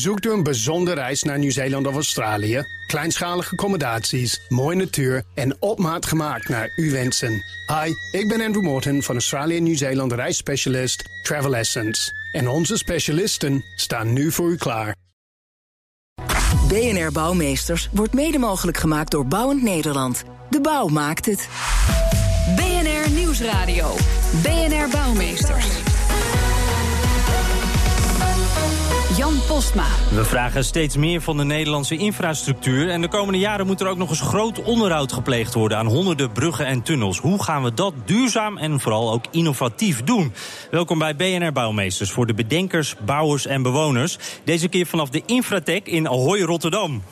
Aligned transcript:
Zoekt 0.00 0.26
u 0.26 0.32
een 0.32 0.42
bijzondere 0.42 1.00
reis 1.00 1.22
naar 1.22 1.38
Nieuw-Zeeland 1.38 1.86
of 1.86 1.94
Australië? 1.94 2.64
Kleinschalige 2.86 3.50
accommodaties, 3.50 4.40
mooie 4.48 4.76
natuur 4.76 5.24
en 5.34 5.56
op 5.58 5.78
maat 5.78 6.06
gemaakt 6.06 6.48
naar 6.48 6.72
uw 6.76 6.90
wensen. 6.90 7.44
Hi, 7.66 8.18
ik 8.18 8.28
ben 8.28 8.40
Andrew 8.40 8.62
Morton 8.62 9.02
van 9.02 9.14
Australië 9.14 9.60
Nieuw-Zeeland 9.60 10.12
reisspecialist 10.12 11.04
Travel 11.22 11.56
Essence. 11.56 12.12
En 12.32 12.48
onze 12.48 12.76
specialisten 12.76 13.64
staan 13.76 14.12
nu 14.12 14.32
voor 14.32 14.50
u 14.50 14.56
klaar. 14.56 14.96
BNR 16.68 17.12
Bouwmeesters 17.12 17.88
wordt 17.92 18.12
mede 18.12 18.38
mogelijk 18.38 18.76
gemaakt 18.76 19.10
door 19.10 19.26
Bouwend 19.26 19.62
Nederland. 19.62 20.22
De 20.50 20.60
bouw 20.60 20.86
maakt 20.86 21.26
het. 21.26 21.48
BNR 22.56 23.10
Nieuwsradio. 23.10 23.94
BNR 24.42 24.88
Bouwmeesters. 24.90 25.73
Jan 29.16 29.34
Postma. 29.48 29.86
We 30.14 30.24
vragen 30.24 30.64
steeds 30.64 30.96
meer 30.96 31.20
van 31.20 31.36
de 31.36 31.44
Nederlandse 31.44 31.96
infrastructuur. 31.96 32.90
En 32.90 33.00
de 33.00 33.08
komende 33.08 33.38
jaren 33.38 33.66
moet 33.66 33.80
er 33.80 33.86
ook 33.86 33.96
nog 33.96 34.08
eens 34.10 34.20
groot 34.20 34.62
onderhoud 34.62 35.12
gepleegd 35.12 35.54
worden 35.54 35.78
aan 35.78 35.86
honderden 35.86 36.32
bruggen 36.32 36.66
en 36.66 36.82
tunnels. 36.82 37.18
Hoe 37.18 37.42
gaan 37.42 37.62
we 37.62 37.74
dat 37.74 37.94
duurzaam 38.04 38.58
en 38.58 38.80
vooral 38.80 39.12
ook 39.12 39.24
innovatief 39.30 40.02
doen? 40.02 40.32
Welkom 40.70 40.98
bij 40.98 41.16
BNR 41.16 41.52
Bouwmeesters 41.52 42.10
voor 42.10 42.26
de 42.26 42.34
bedenkers, 42.34 42.94
bouwers 43.04 43.46
en 43.46 43.62
bewoners. 43.62 44.18
Deze 44.44 44.68
keer 44.68 44.86
vanaf 44.86 45.10
de 45.10 45.22
Infratech 45.26 45.82
in 45.82 46.08
Ahoy, 46.08 46.40
Rotterdam. 46.40 47.02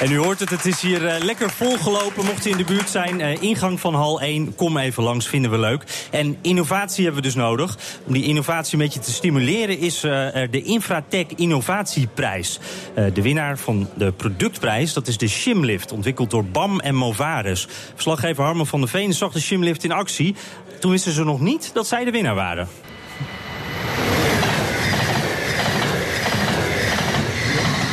En 0.00 0.12
u 0.12 0.18
hoort 0.18 0.40
het, 0.40 0.50
het 0.50 0.66
is 0.66 0.80
hier 0.80 1.02
uh, 1.02 1.24
lekker 1.24 1.50
volgelopen. 1.50 2.24
Mocht 2.24 2.46
u 2.46 2.50
in 2.50 2.56
de 2.56 2.64
buurt 2.64 2.88
zijn, 2.88 3.20
uh, 3.20 3.42
ingang 3.42 3.80
van 3.80 3.94
hal 3.94 4.20
1, 4.20 4.54
kom 4.54 4.78
even 4.78 5.02
langs, 5.02 5.28
vinden 5.28 5.50
we 5.50 5.58
leuk. 5.58 6.08
En 6.10 6.38
innovatie 6.40 7.04
hebben 7.04 7.22
we 7.22 7.28
dus 7.28 7.36
nodig. 7.36 7.78
Om 8.06 8.12
die 8.12 8.24
innovatie 8.24 8.72
een 8.72 8.84
beetje 8.84 9.00
te 9.00 9.12
stimuleren 9.12 9.78
is 9.78 10.04
uh, 10.04 10.10
de 10.50 10.62
Infratech 10.62 11.26
Innovatieprijs. 11.36 12.58
de 12.94 13.22
winnaar 13.22 13.58
van 13.58 13.88
de 13.94 14.12
productprijs, 14.12 14.92
dat 14.92 15.08
is 15.08 15.18
de 15.18 15.28
Shimlift, 15.28 15.92
ontwikkeld 15.92 16.30
door 16.30 16.44
BAM 16.44 16.80
en 16.80 16.94
Movares. 16.94 17.66
Verslaggever 17.94 18.44
Harman 18.44 18.66
van 18.66 18.80
der 18.80 18.88
Veen 18.88 19.12
zag 19.12 19.32
de 19.32 19.40
Shimlift 19.40 19.84
in 19.84 19.92
actie. 19.92 20.34
Toen 20.78 20.90
wisten 20.90 21.12
ze 21.12 21.24
nog 21.24 21.40
niet 21.40 21.70
dat 21.74 21.86
zij 21.86 22.04
de 22.04 22.10
winnaar 22.10 22.34
waren. 22.34 22.68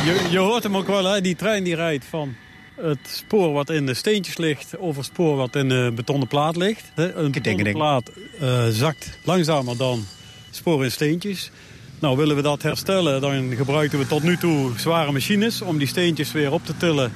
Je, 0.08 0.26
je 0.30 0.38
hoort 0.38 0.62
hem 0.62 0.76
ook 0.76 0.86
wel, 0.86 1.04
hè? 1.04 1.20
die 1.20 1.36
trein 1.36 1.64
die 1.64 1.74
rijdt 1.74 2.04
van 2.04 2.34
het 2.74 2.98
spoor 3.02 3.52
wat 3.52 3.70
in 3.70 3.86
de 3.86 3.94
steentjes 3.94 4.36
ligt... 4.36 4.78
over 4.78 5.02
het 5.02 5.10
spoor 5.12 5.36
wat 5.36 5.56
in 5.56 5.68
de 5.68 5.92
betonnen 5.94 6.28
plaat 6.28 6.56
ligt. 6.56 6.92
Een 6.94 7.30
betonnen 7.30 7.72
plaat 7.72 8.10
uh, 8.42 8.66
zakt 8.68 9.18
langzamer 9.24 9.76
dan 9.76 10.04
spoor 10.50 10.84
in 10.84 10.90
steentjes. 10.90 11.50
Nou, 11.98 12.16
willen 12.16 12.36
we 12.36 12.42
dat 12.42 12.62
herstellen, 12.62 13.20
dan 13.20 13.52
gebruiken 13.56 13.98
we 13.98 14.06
tot 14.06 14.22
nu 14.22 14.36
toe 14.36 14.72
zware 14.76 15.12
machines... 15.12 15.62
om 15.62 15.78
die 15.78 15.88
steentjes 15.88 16.32
weer 16.32 16.52
op 16.52 16.64
te 16.64 16.76
tillen. 16.76 17.12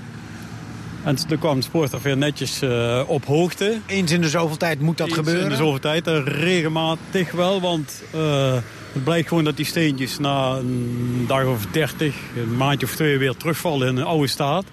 En 1.04 1.16
dan 1.28 1.38
kwam 1.38 1.56
het 1.56 1.64
spoorstaf 1.64 2.02
weer 2.02 2.16
netjes 2.16 2.62
uh, 2.62 3.02
op 3.06 3.24
hoogte. 3.24 3.78
Eens 3.86 4.12
in 4.12 4.20
de 4.20 4.28
zoveel 4.28 4.56
tijd 4.56 4.80
moet 4.80 4.98
dat 4.98 5.06
Eens 5.06 5.16
gebeuren? 5.16 5.42
in 5.42 5.48
de 5.48 5.56
zoveel 5.56 5.80
tijd, 5.80 6.06
uh, 6.06 6.22
regelmatig 6.24 7.30
wel, 7.30 7.60
want... 7.60 8.02
Het 8.92 9.04
blijkt 9.04 9.28
gewoon 9.28 9.44
dat 9.44 9.56
die 9.56 9.66
steentjes 9.66 10.18
na 10.18 10.56
een 10.56 11.24
dag 11.26 11.46
of 11.46 11.66
dertig, 11.66 12.14
een 12.36 12.56
maandje 12.56 12.86
of 12.86 12.94
twee 12.94 13.18
weer 13.18 13.36
terugvallen 13.36 13.88
in 13.88 13.96
een 13.96 14.04
oude 14.04 14.26
staat. 14.26 14.64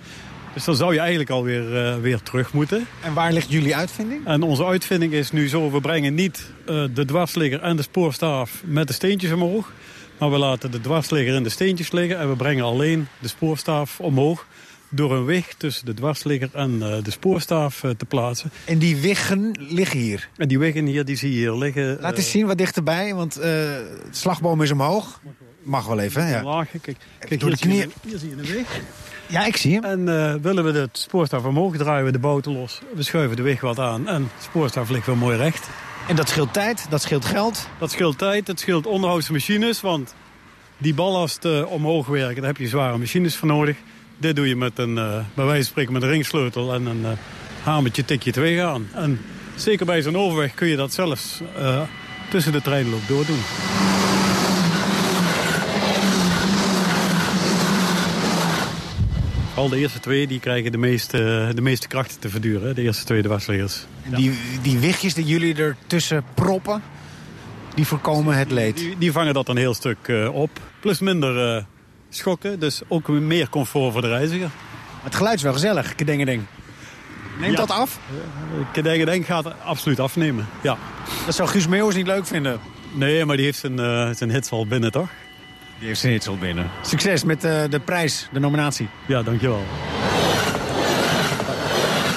Dus 0.53 0.63
dan 0.63 0.75
zou 0.75 0.93
je 0.93 0.99
eigenlijk 0.99 1.29
alweer 1.29 1.73
uh, 1.73 1.95
weer 2.01 2.21
terug 2.21 2.53
moeten. 2.53 2.87
En 3.01 3.13
waar 3.13 3.33
ligt 3.33 3.51
jullie 3.51 3.75
uitvinding? 3.75 4.25
En 4.25 4.41
onze 4.41 4.65
uitvinding 4.65 5.13
is 5.13 5.31
nu 5.31 5.47
zo, 5.47 5.71
we 5.71 5.81
brengen 5.81 6.13
niet 6.13 6.51
uh, 6.69 6.83
de 6.93 7.05
dwarsligger 7.05 7.61
en 7.61 7.75
de 7.75 7.81
spoorstaaf 7.81 8.61
met 8.65 8.87
de 8.87 8.93
steentjes 8.93 9.31
omhoog. 9.31 9.71
Maar 10.17 10.31
we 10.31 10.37
laten 10.37 10.71
de 10.71 10.81
dwarsligger 10.81 11.33
in 11.33 11.43
de 11.43 11.49
steentjes 11.49 11.91
liggen 11.91 12.19
en 12.19 12.29
we 12.29 12.35
brengen 12.35 12.63
alleen 12.63 13.07
de 13.19 13.27
spoorstaaf 13.27 13.99
omhoog 13.99 14.45
door 14.89 15.11
een 15.11 15.25
wig 15.25 15.53
tussen 15.57 15.85
de 15.85 15.93
dwarsligger 15.93 16.49
en 16.53 16.71
uh, 16.71 17.03
de 17.03 17.11
spoorstaaf 17.11 17.83
uh, 17.83 17.91
te 17.91 18.05
plaatsen. 18.05 18.51
En 18.65 18.77
die 18.77 18.97
wiggen 18.97 19.52
liggen 19.59 19.99
hier? 19.99 20.30
En 20.37 20.47
die 20.47 20.59
wiggen 20.59 20.86
hier, 20.86 21.05
die 21.05 21.15
zie 21.15 21.31
je 21.31 21.37
hier 21.37 21.53
liggen. 21.53 21.97
Laat 21.99 22.17
eens 22.17 22.31
zien 22.31 22.45
wat 22.45 22.58
dichterbij, 22.58 23.15
want 23.15 23.33
het 23.33 24.17
slagboom 24.17 24.61
is 24.61 24.71
omhoog. 24.71 25.21
Mag 25.64 25.86
wel 25.86 25.99
even, 25.99 26.27
ja. 26.27 26.43
Laag, 26.43 26.69
kijk, 26.81 26.97
kijk 27.19 27.39
door 27.39 27.49
hier, 27.49 27.58
de 27.58 27.64
knieën. 27.64 27.81
Zie 27.81 27.91
je, 28.02 28.09
hier 28.09 28.19
zie 28.19 28.30
je 28.30 28.36
een 28.36 28.58
wig. 28.58 28.81
Ja, 29.27 29.45
ik 29.45 29.58
zie 29.58 29.80
hem. 29.80 29.83
En 29.83 30.41
willen 30.41 30.64
we 30.64 30.71
de 30.71 30.89
spoorstaaf 30.91 31.43
omhoog, 31.43 31.77
draaien 31.77 32.05
we 32.05 32.11
de 32.11 32.19
bouten 32.19 32.52
los. 32.52 32.81
We 32.95 33.03
schuiven 33.03 33.35
de 33.35 33.41
wig 33.41 33.61
wat 33.61 33.80
aan 33.80 34.08
en 34.08 34.23
de 34.23 34.43
spoorstaaf 34.43 34.89
ligt 34.89 35.05
weer 35.05 35.17
mooi 35.17 35.37
recht. 35.37 35.69
En 36.08 36.15
dat 36.15 36.30
scheelt 36.30 36.53
tijd, 36.53 36.85
dat 36.89 37.02
scheelt 37.02 37.25
geld? 37.25 37.67
Dat 37.80 37.91
scheelt 37.91 38.17
tijd, 38.17 38.45
dat 38.45 38.59
scheelt 38.59 38.85
onderhoudsmachines, 38.85 39.81
want 39.81 40.14
die 40.77 40.93
ballast 40.93 41.65
omhoog 41.65 42.08
werken, 42.08 42.35
daar 42.35 42.52
heb 42.52 42.58
je 42.58 42.67
zware 42.67 42.97
machines 42.97 43.35
voor 43.35 43.47
nodig. 43.47 43.77
Dit 44.19 44.35
doe 44.35 44.47
je 44.47 44.55
met 44.55 44.77
een, 44.77 44.95
uh, 44.95 45.19
bij 45.33 45.45
wijze 45.45 45.55
van 45.55 45.63
spreken 45.63 45.93
met 45.93 46.02
een 46.02 46.09
ringsleutel 46.09 46.73
en 46.73 46.85
een 46.85 47.02
uh, 47.02 47.09
hamertje 47.63 48.05
tik 48.05 48.23
je 48.23 48.30
het 48.30 48.39
weg 48.39 48.59
aan. 48.59 48.87
En 48.93 49.19
zeker 49.55 49.85
bij 49.85 50.02
zo'n 50.02 50.17
overweg 50.17 50.53
kun 50.53 50.67
je 50.67 50.75
dat 50.75 50.93
zelfs 50.93 51.41
uh, 51.57 51.81
tussen 52.29 52.52
de 52.52 52.61
treinloop 52.61 53.08
doordoen. 53.08 53.39
Al 59.55 59.69
de 59.69 59.77
eerste 59.77 59.99
twee 59.99 60.27
die 60.27 60.39
krijgen 60.39 60.71
de 60.71 60.77
meeste, 60.77 61.52
de 61.55 61.61
meeste 61.61 61.87
krachten 61.87 62.19
te 62.19 62.29
verduren, 62.29 62.75
de 62.75 62.81
eerste 62.81 63.03
twee 63.03 63.21
dwarsliggers. 63.21 63.85
En 64.03 64.15
die, 64.15 64.31
die 64.61 64.79
wigjes 64.79 65.13
die 65.13 65.25
jullie 65.25 65.55
ertussen 65.55 66.23
proppen, 66.33 66.81
die 67.75 67.85
voorkomen 67.85 68.37
het 68.37 68.52
leed? 68.52 68.77
Die, 68.77 68.97
die 68.97 69.11
vangen 69.11 69.33
dat 69.33 69.49
een 69.49 69.58
heel 69.58 69.73
stuk 69.73 70.11
op, 70.31 70.49
plus 70.79 70.99
minder 70.99 71.65
schokken. 72.09 72.59
Dus 72.59 72.81
ook 72.87 73.08
meer 73.08 73.49
comfort 73.49 73.92
voor 73.92 74.02
de 74.02 74.08
reiziger. 74.08 74.49
Het 75.03 75.15
geluid 75.15 75.36
is 75.36 75.43
wel 75.43 75.53
gezellig, 75.53 75.95
kedengedeng. 75.95 76.43
Neemt 77.39 77.52
ja. 77.52 77.58
dat 77.58 77.71
af? 77.71 77.99
Kedengedeng 78.71 79.25
gaat 79.25 79.61
absoluut 79.64 79.99
afnemen, 79.99 80.47
ja. 80.61 80.77
Dat 81.25 81.36
zou 81.36 81.49
Guus 81.49 81.67
Meeuwis 81.67 81.95
niet 81.95 82.08
leuk 82.08 82.25
vinden? 82.25 82.59
Nee, 82.93 83.25
maar 83.25 83.36
die 83.36 83.45
heeft 83.45 83.59
zijn, 83.59 83.80
uh, 83.80 84.09
zijn 84.09 84.31
hits 84.31 84.52
al 84.52 84.67
binnen, 84.67 84.92
toch? 84.92 85.09
Die 85.77 85.87
heeft 85.87 85.99
zijn 85.99 86.14
hits 86.14 86.27
al 86.27 86.37
binnen. 86.37 86.70
Succes 86.81 87.23
met 87.23 87.45
uh, 87.45 87.64
de 87.70 87.80
prijs, 87.80 88.27
de 88.31 88.39
nominatie. 88.39 88.87
Ja, 89.08 89.23
dankjewel. 89.23 89.64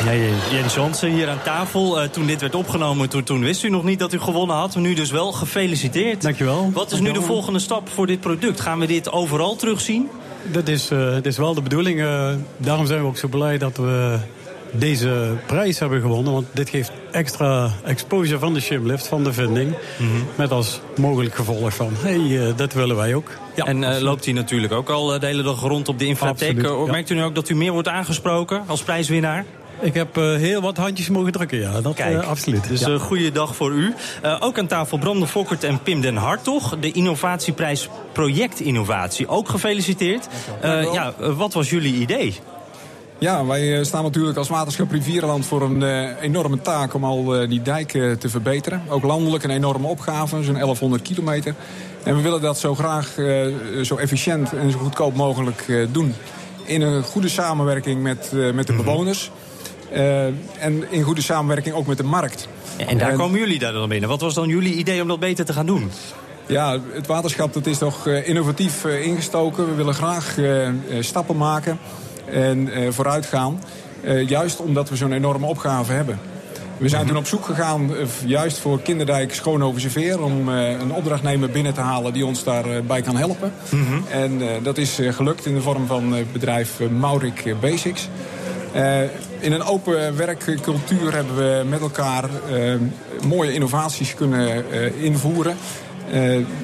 Ja, 0.04 0.12
Jens 0.50 0.74
Jansen 0.74 1.10
hier 1.10 1.28
aan 1.28 1.42
tafel. 1.42 2.02
Uh, 2.02 2.08
toen 2.08 2.26
dit 2.26 2.40
werd 2.40 2.54
opgenomen, 2.54 3.08
toen, 3.08 3.22
toen 3.22 3.40
wist 3.40 3.62
u 3.62 3.68
nog 3.68 3.84
niet 3.84 3.98
dat 3.98 4.12
u 4.12 4.18
gewonnen 4.18 4.56
had. 4.56 4.76
Nu 4.76 4.94
dus 4.94 5.10
wel 5.10 5.32
gefeliciteerd. 5.32 6.22
Dankjewel. 6.22 6.70
Wat 6.72 6.92
is 6.92 7.00
nu 7.00 7.12
de 7.12 7.22
volgende 7.22 7.58
stap 7.58 7.88
voor 7.88 8.06
dit 8.06 8.20
product? 8.20 8.60
Gaan 8.60 8.78
we 8.78 8.86
dit 8.86 9.12
overal 9.12 9.56
terugzien? 9.56 10.08
Dat 10.42 10.68
is, 10.68 10.90
uh, 10.90 11.12
dat 11.12 11.26
is 11.26 11.36
wel 11.36 11.54
de 11.54 11.62
bedoeling. 11.62 12.00
Uh, 12.00 12.28
daarom 12.56 12.86
zijn 12.86 13.00
we 13.00 13.06
ook 13.06 13.16
zo 13.16 13.28
blij 13.28 13.58
dat 13.58 13.76
we 13.76 14.18
deze 14.72 15.36
prijs 15.46 15.78
hebben 15.78 16.00
gewonnen. 16.00 16.32
Want 16.32 16.46
dit 16.52 16.68
geeft 16.68 16.92
extra 17.10 17.70
exposure 17.84 18.38
van 18.38 18.54
de 18.54 18.60
shimlift, 18.60 19.06
van 19.06 19.24
de 19.24 19.32
vinding. 19.32 19.68
Mm 19.68 20.08
-hmm. 20.08 20.26
Met 20.34 20.50
als 20.50 20.80
mogelijk 20.96 21.34
gevolg 21.34 21.74
van, 21.74 21.92
hé, 21.98 22.20
hey, 22.20 22.54
dat 22.54 22.72
willen 22.72 22.96
wij 22.96 23.14
ook. 23.14 23.30
Ja, 23.54 23.64
en 23.64 23.82
uh, 23.82 23.98
loopt 23.98 24.24
hij 24.24 24.34
natuurlijk 24.34 24.72
ook 24.72 24.88
al 24.88 25.18
de 25.18 25.26
hele 25.26 25.42
dag 25.42 25.60
rond 25.60 25.88
op 25.88 25.98
de 25.98 26.04
Infratech. 26.04 26.48
Absoluut, 26.48 26.90
Merkt 26.90 27.10
u 27.10 27.14
nu 27.14 27.22
ook 27.22 27.34
dat 27.34 27.48
u 27.48 27.54
meer 27.54 27.72
wordt 27.72 27.88
aangesproken 27.88 28.62
als 28.66 28.82
prijswinnaar? 28.82 29.44
Ik 29.80 29.94
heb 29.94 30.16
uh, 30.18 30.36
heel 30.36 30.60
wat 30.60 30.76
handjes 30.76 31.08
mogen 31.08 31.32
drukken, 31.32 31.58
ja. 31.58 31.80
Dat 31.80 31.94
Kijk, 31.94 32.22
uh, 32.22 32.28
absoluut. 32.28 32.68
Dus 32.68 32.80
een 32.80 32.92
ja. 32.92 32.98
goede 32.98 33.32
dag 33.32 33.56
voor 33.56 33.72
u. 33.72 33.94
Uh, 34.24 34.36
ook 34.40 34.58
aan 34.58 34.66
tafel 34.66 34.98
Brande 34.98 35.26
Fokkert 35.26 35.64
en 35.64 35.82
Pim 35.82 36.00
den 36.00 36.16
Hartog. 36.16 36.76
De 36.80 36.92
innovatieprijs 36.92 37.88
Projectinnovatie. 38.12 39.28
Ook 39.28 39.48
gefeliciteerd. 39.48 40.28
ja, 40.92 41.14
wat 41.18 41.52
was 41.52 41.70
jullie 41.70 41.94
idee? 41.94 42.34
Ja, 43.22 43.46
wij 43.46 43.84
staan 43.84 44.02
natuurlijk 44.02 44.38
als 44.38 44.48
waterschap 44.48 44.90
Rivierenland 44.90 45.46
voor 45.46 45.62
een 45.62 45.80
uh, 45.80 46.22
enorme 46.22 46.60
taak 46.60 46.94
om 46.94 47.04
al 47.04 47.42
uh, 47.42 47.48
die 47.48 47.62
dijken 47.62 48.18
te 48.18 48.28
verbeteren. 48.28 48.82
Ook 48.88 49.02
landelijk 49.02 49.44
een 49.44 49.50
enorme 49.50 49.86
opgave, 49.86 50.42
zo'n 50.42 50.54
1100 50.54 51.02
kilometer. 51.02 51.54
En 52.02 52.16
we 52.16 52.22
willen 52.22 52.40
dat 52.40 52.58
zo 52.58 52.74
graag 52.74 53.16
uh, 53.16 53.46
zo 53.82 53.96
efficiënt 53.96 54.52
en 54.52 54.70
zo 54.70 54.78
goedkoop 54.78 55.14
mogelijk 55.14 55.88
doen. 55.92 56.14
In 56.64 56.82
een 56.82 57.02
goede 57.02 57.28
samenwerking 57.28 58.02
met, 58.02 58.32
met 58.54 58.66
de 58.66 58.72
bewoners. 58.72 59.30
Uh, 59.94 60.24
en 60.58 60.84
in 60.90 61.02
goede 61.02 61.22
samenwerking 61.22 61.74
ook 61.74 61.86
met 61.86 61.96
de 61.96 62.02
markt. 62.02 62.48
En 62.76 62.98
daar 62.98 63.10
en, 63.10 63.16
komen 63.16 63.38
jullie 63.38 63.58
daar 63.58 63.72
dan 63.72 63.88
binnen. 63.88 64.08
Wat 64.08 64.20
was 64.20 64.34
dan 64.34 64.48
jullie 64.48 64.74
idee 64.74 65.02
om 65.02 65.08
dat 65.08 65.20
beter 65.20 65.44
te 65.44 65.52
gaan 65.52 65.66
doen? 65.66 65.90
Ja, 66.46 66.78
het 66.92 67.06
waterschap 67.06 67.52
dat 67.52 67.66
is 67.66 67.78
toch 67.78 68.06
uh, 68.06 68.28
innovatief 68.28 68.84
uh, 68.84 69.06
ingestoken. 69.06 69.68
We 69.68 69.74
willen 69.74 69.94
graag 69.94 70.36
stappen 71.00 71.36
maken 71.36 71.78
en 72.24 72.68
vooruit 72.92 73.26
gaan. 73.26 73.62
juist 74.26 74.60
omdat 74.60 74.88
we 74.88 74.96
zo'n 74.96 75.12
enorme 75.12 75.46
opgave 75.46 75.92
hebben. 75.92 76.18
We 76.76 76.88
zijn 76.88 77.06
toen 77.06 77.16
op 77.16 77.26
zoek 77.26 77.44
gegaan, 77.44 77.90
juist 78.24 78.58
voor 78.58 78.80
Kinderdijk 78.80 79.34
Schoonhoven 79.34 79.90
Veer... 79.90 80.22
om 80.22 80.48
een 80.48 80.92
opdrachtnemer 80.92 81.50
binnen 81.50 81.74
te 81.74 81.80
halen 81.80 82.12
die 82.12 82.26
ons 82.26 82.44
daarbij 82.44 83.02
kan 83.02 83.16
helpen. 83.16 83.52
Mm 83.70 83.86
-hmm. 83.86 84.04
En 84.10 84.40
dat 84.62 84.78
is 84.78 84.98
gelukt 85.08 85.46
in 85.46 85.54
de 85.54 85.60
vorm 85.60 85.86
van 85.86 86.12
het 86.12 86.32
bedrijf 86.32 86.80
Maurik 86.90 87.54
Basics. 87.60 88.08
In 89.42 89.52
een 89.52 89.62
open 89.62 90.16
werkcultuur 90.16 91.14
hebben 91.14 91.36
we 91.36 91.64
met 91.68 91.80
elkaar 91.80 92.24
uh, 92.50 92.74
mooie 93.26 93.52
innovaties 93.52 94.14
kunnen 94.14 94.64
uh, 94.72 95.04
invoeren. 95.04 95.56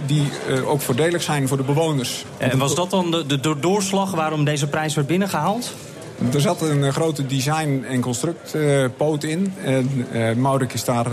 die 0.06 0.22
ook 0.66 0.80
voordelig 0.80 1.22
zijn 1.22 1.48
voor 1.48 1.56
de 1.56 1.62
bewoners. 1.62 2.24
En 2.36 2.58
was 2.58 2.74
dat 2.74 2.90
dan 2.90 3.10
de, 3.10 3.40
de 3.40 3.56
doorslag 3.60 4.10
waarom 4.10 4.44
deze 4.44 4.66
prijs 4.66 4.94
werd 4.94 5.06
binnengehaald? 5.06 5.74
Er 6.32 6.40
zat 6.40 6.62
een 6.62 6.92
grote 6.92 7.26
design- 7.26 7.84
en 7.88 8.00
constructpoot 8.00 9.24
in. 9.24 9.54
En 9.62 10.40
Maurik 10.40 10.72
is 10.72 10.84
daar 10.84 11.06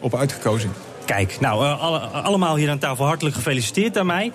op 0.00 0.14
uitgekozen. 0.14 0.72
Kijk, 1.04 1.36
nou, 1.40 1.78
alle, 1.78 1.98
allemaal 1.98 2.56
hier 2.56 2.70
aan 2.70 2.78
tafel 2.78 3.04
hartelijk 3.04 3.36
gefeliciteerd 3.36 3.98
aan 3.98 4.06
mij. 4.06 4.32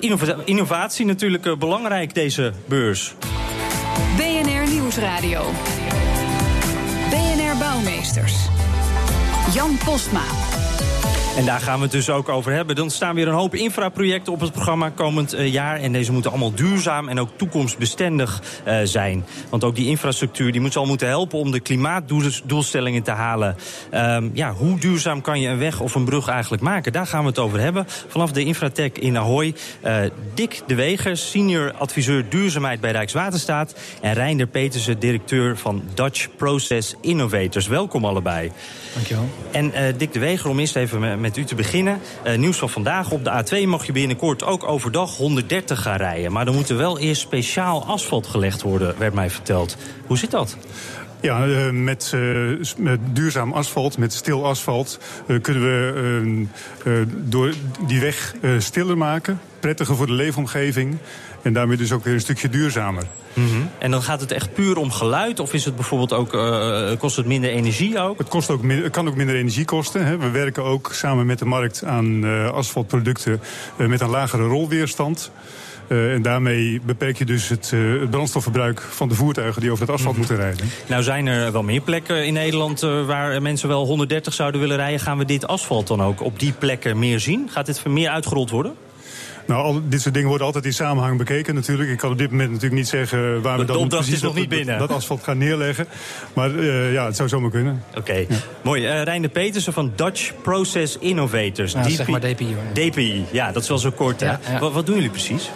Innova 0.00 0.36
innovatie 0.44 1.06
natuurlijk 1.06 1.58
belangrijk, 1.58 2.14
deze 2.14 2.52
beurs. 2.66 3.14
Nieuwsradio. 4.94 5.44
BNR 7.10 7.56
Bouwmeesters. 7.58 8.34
Jan 9.54 9.78
Postma. 9.84 10.22
En 11.36 11.44
daar 11.44 11.60
gaan 11.60 11.76
we 11.76 11.82
het 11.82 11.92
dus 11.92 12.10
ook 12.10 12.28
over 12.28 12.52
hebben. 12.52 12.76
Dan 12.76 12.90
staan 12.90 13.14
weer 13.14 13.28
een 13.28 13.34
hoop 13.34 13.54
infraprojecten 13.54 14.32
op 14.32 14.40
het 14.40 14.52
programma 14.52 14.90
komend 14.90 15.32
eh, 15.32 15.52
jaar. 15.52 15.80
En 15.80 15.92
deze 15.92 16.12
moeten 16.12 16.30
allemaal 16.30 16.54
duurzaam 16.54 17.08
en 17.08 17.20
ook 17.20 17.28
toekomstbestendig 17.36 18.42
uh, 18.66 18.78
zijn. 18.84 19.24
Want 19.48 19.64
ook 19.64 19.74
die 19.74 19.86
infrastructuur 19.86 20.52
die 20.52 20.60
moet 20.60 20.72
zal 20.72 20.86
moeten 20.86 21.08
helpen 21.08 21.38
om 21.38 21.50
de 21.50 21.60
klimaatdoelstellingen 21.60 23.02
te 23.02 23.10
halen. 23.10 23.56
Um, 23.94 24.30
ja, 24.34 24.52
hoe 24.52 24.78
duurzaam 24.78 25.20
kan 25.20 25.40
je 25.40 25.48
een 25.48 25.58
weg 25.58 25.80
of 25.80 25.94
een 25.94 26.04
brug 26.04 26.28
eigenlijk 26.28 26.62
maken? 26.62 26.92
Daar 26.92 27.06
gaan 27.06 27.22
we 27.22 27.28
het 27.28 27.38
over 27.38 27.60
hebben. 27.60 27.84
Vanaf 28.08 28.32
de 28.32 28.44
Infratech 28.44 28.92
in 28.92 29.18
Ahoy. 29.18 29.54
Uh, 29.84 29.96
Dick 30.34 30.62
de 30.66 30.74
Weger, 30.74 31.16
senior 31.16 31.72
adviseur 31.72 32.28
duurzaamheid 32.28 32.80
bij 32.80 32.90
Rijkswaterstaat. 32.90 33.74
En 34.00 34.12
Reinder 34.12 34.46
Petersen, 34.46 34.98
directeur 34.98 35.56
van 35.56 35.82
Dutch 35.94 36.28
Process 36.36 36.94
Innovators. 37.00 37.66
Welkom 37.66 38.04
allebei. 38.04 38.52
Dankjewel. 38.94 39.28
En 39.50 39.72
Dick 39.96 40.12
de 40.12 40.18
Weger, 40.18 40.50
om 40.50 40.58
eerst 40.58 40.76
even 40.76 41.20
met 41.20 41.36
u 41.36 41.44
te 41.44 41.54
beginnen. 41.54 42.00
Uh, 42.26 42.34
nieuws 42.34 42.56
van 42.56 42.70
vandaag. 42.70 43.10
Op 43.10 43.24
de 43.24 43.62
A2 43.64 43.68
mag 43.68 43.86
je 43.86 43.92
binnenkort 43.92 44.44
ook 44.44 44.64
overdag 44.64 45.16
130 45.16 45.82
gaan 45.82 45.96
rijden. 45.96 46.32
Maar 46.32 46.46
er 46.46 46.52
moet 46.52 46.68
er 46.68 46.76
wel 46.76 46.98
eerst 46.98 47.20
speciaal 47.20 47.84
asfalt 47.86 48.26
gelegd 48.26 48.62
worden, 48.62 48.94
werd 48.98 49.14
mij 49.14 49.30
verteld. 49.30 49.76
Hoe 50.06 50.18
zit 50.18 50.30
dat? 50.30 50.56
Ja, 51.20 51.46
uh, 51.46 51.70
met, 51.70 52.12
uh, 52.14 52.58
met, 52.76 53.00
duurzaam 53.12 53.52
asfalt, 53.52 53.98
met 53.98 54.12
stil 54.12 54.46
asfalt, 54.46 54.98
uh, 55.26 55.40
kunnen 55.40 55.62
we 55.62 57.06
door 57.24 57.54
die 57.86 58.00
weg 58.00 58.34
stiller 58.58 58.96
maken. 58.96 59.40
Prettiger 59.64 59.96
voor 59.96 60.06
de 60.06 60.12
leefomgeving. 60.12 60.96
En 61.42 61.52
daarmee 61.52 61.76
dus 61.76 61.92
ook 61.92 62.04
weer 62.04 62.14
een 62.14 62.20
stukje 62.20 62.48
duurzamer. 62.48 63.02
Mm 63.32 63.48
-hmm. 63.48 63.70
En 63.78 63.90
dan 63.90 64.02
gaat 64.02 64.20
het 64.20 64.32
echt 64.32 64.54
puur 64.54 64.76
om 64.76 64.90
geluid? 64.90 65.40
Of 65.40 65.52
is 65.52 65.64
het 65.64 65.74
bijvoorbeeld 65.74 66.12
ook, 66.12 66.34
uh, 66.34 66.90
kost 66.98 67.16
het 67.16 67.26
minder 67.26 67.50
energie 67.50 67.98
ook? 67.98 68.18
Het, 68.18 68.28
kost 68.28 68.50
ook, 68.50 68.62
het 68.62 68.90
kan 68.90 69.08
ook 69.08 69.16
minder 69.16 69.34
energie 69.34 69.64
kosten. 69.64 70.06
Hè. 70.06 70.18
We 70.18 70.30
werken 70.30 70.64
ook 70.64 70.90
samen 70.92 71.26
met 71.26 71.38
de 71.38 71.44
markt 71.44 71.84
aan 71.84 72.24
uh, 72.24 72.50
asfaltproducten 72.50 73.40
uh, 73.76 73.86
met 73.86 74.00
een 74.00 74.08
lagere 74.08 74.46
rolweerstand. 74.46 75.30
Uh, 75.88 76.12
en 76.12 76.22
daarmee 76.22 76.80
beperk 76.86 77.18
je 77.18 77.24
dus 77.24 77.48
het, 77.48 77.70
uh, 77.74 78.00
het, 78.00 78.10
brandstofverbruik 78.10 78.80
van 78.80 79.08
de 79.08 79.14
voertuigen 79.14 79.60
die 79.60 79.70
over 79.70 79.86
het 79.86 79.94
asfalt 79.94 80.16
-hmm. 80.16 80.24
moeten 80.26 80.44
rijden. 80.44 80.66
Nou 80.86 81.02
zijn 81.02 81.26
er 81.26 81.52
wel 81.52 81.62
meer 81.62 81.80
plekken 81.80 82.26
in 82.26 82.32
Nederland 82.32 82.82
uh, 82.82 83.06
waar 83.06 83.42
mensen 83.42 83.68
wel 83.68 83.86
130 83.86 84.34
zouden 84.34 84.60
willen 84.60 84.76
rijden. 84.76 85.00
Gaan 85.00 85.18
we 85.18 85.24
dit 85.24 85.46
asfalt 85.46 85.86
dan 85.86 86.02
ook 86.02 86.20
op 86.20 86.38
die 86.38 86.52
plekken 86.52 86.98
meer 86.98 87.20
zien? 87.20 87.48
Gaat 87.50 87.66
dit 87.66 87.84
meer 87.84 88.08
uitgerold 88.08 88.50
worden? 88.50 88.74
Nou, 89.46 89.62
al, 89.62 89.80
dit 89.88 90.00
soort 90.00 90.14
dingen 90.14 90.28
worden 90.28 90.46
altijd 90.46 90.64
in 90.64 90.72
samenhang 90.72 91.18
bekeken 91.18 91.54
natuurlijk. 91.54 91.90
Ik 91.90 91.98
kan 91.98 92.10
op 92.10 92.18
dit 92.18 92.30
moment 92.30 92.48
natuurlijk 92.48 92.80
niet 92.80 92.88
zeggen 92.88 93.42
waar 93.42 93.58
we 93.58 93.64
dan 93.64 93.88
precies 93.88 94.14
is 94.14 94.22
nog 94.22 94.34
niet 94.34 94.48
binnen. 94.48 94.78
Dat, 94.78 94.88
dat, 94.88 94.96
asfalt 94.96 95.22
gaan 95.22 95.38
neerleggen. 95.38 95.86
Maar 96.32 96.50
uh, 96.50 96.92
ja, 96.92 97.06
het 97.06 97.16
zou 97.16 97.28
zomaar 97.28 97.50
kunnen. 97.50 97.82
Oké, 97.88 97.98
okay. 97.98 98.26
ja. 98.28 98.36
mooi. 98.62 98.82
Uh, 98.82 99.02
Reiner 99.02 99.28
Petersen 99.28 99.72
van 99.72 99.92
Dutch 99.96 100.32
Process 100.42 100.98
Innovators. 100.98 101.72
Ja, 101.72 101.82
DP, 101.82 101.90
zeg 101.90 102.08
maar 102.08 102.20
DPI. 102.20 102.54
Hoor. 102.54 102.90
DPI, 102.90 103.24
ja, 103.30 103.52
dat 103.52 103.62
is 103.62 103.68
wel 103.68 103.78
zo 103.78 103.90
kort. 103.90 104.20
Ja, 104.20 104.40
ja. 104.50 104.58
Wat, 104.58 104.72
wat, 104.72 104.86
doen 104.86 104.94
jullie 104.94 105.10
precies? 105.10 105.50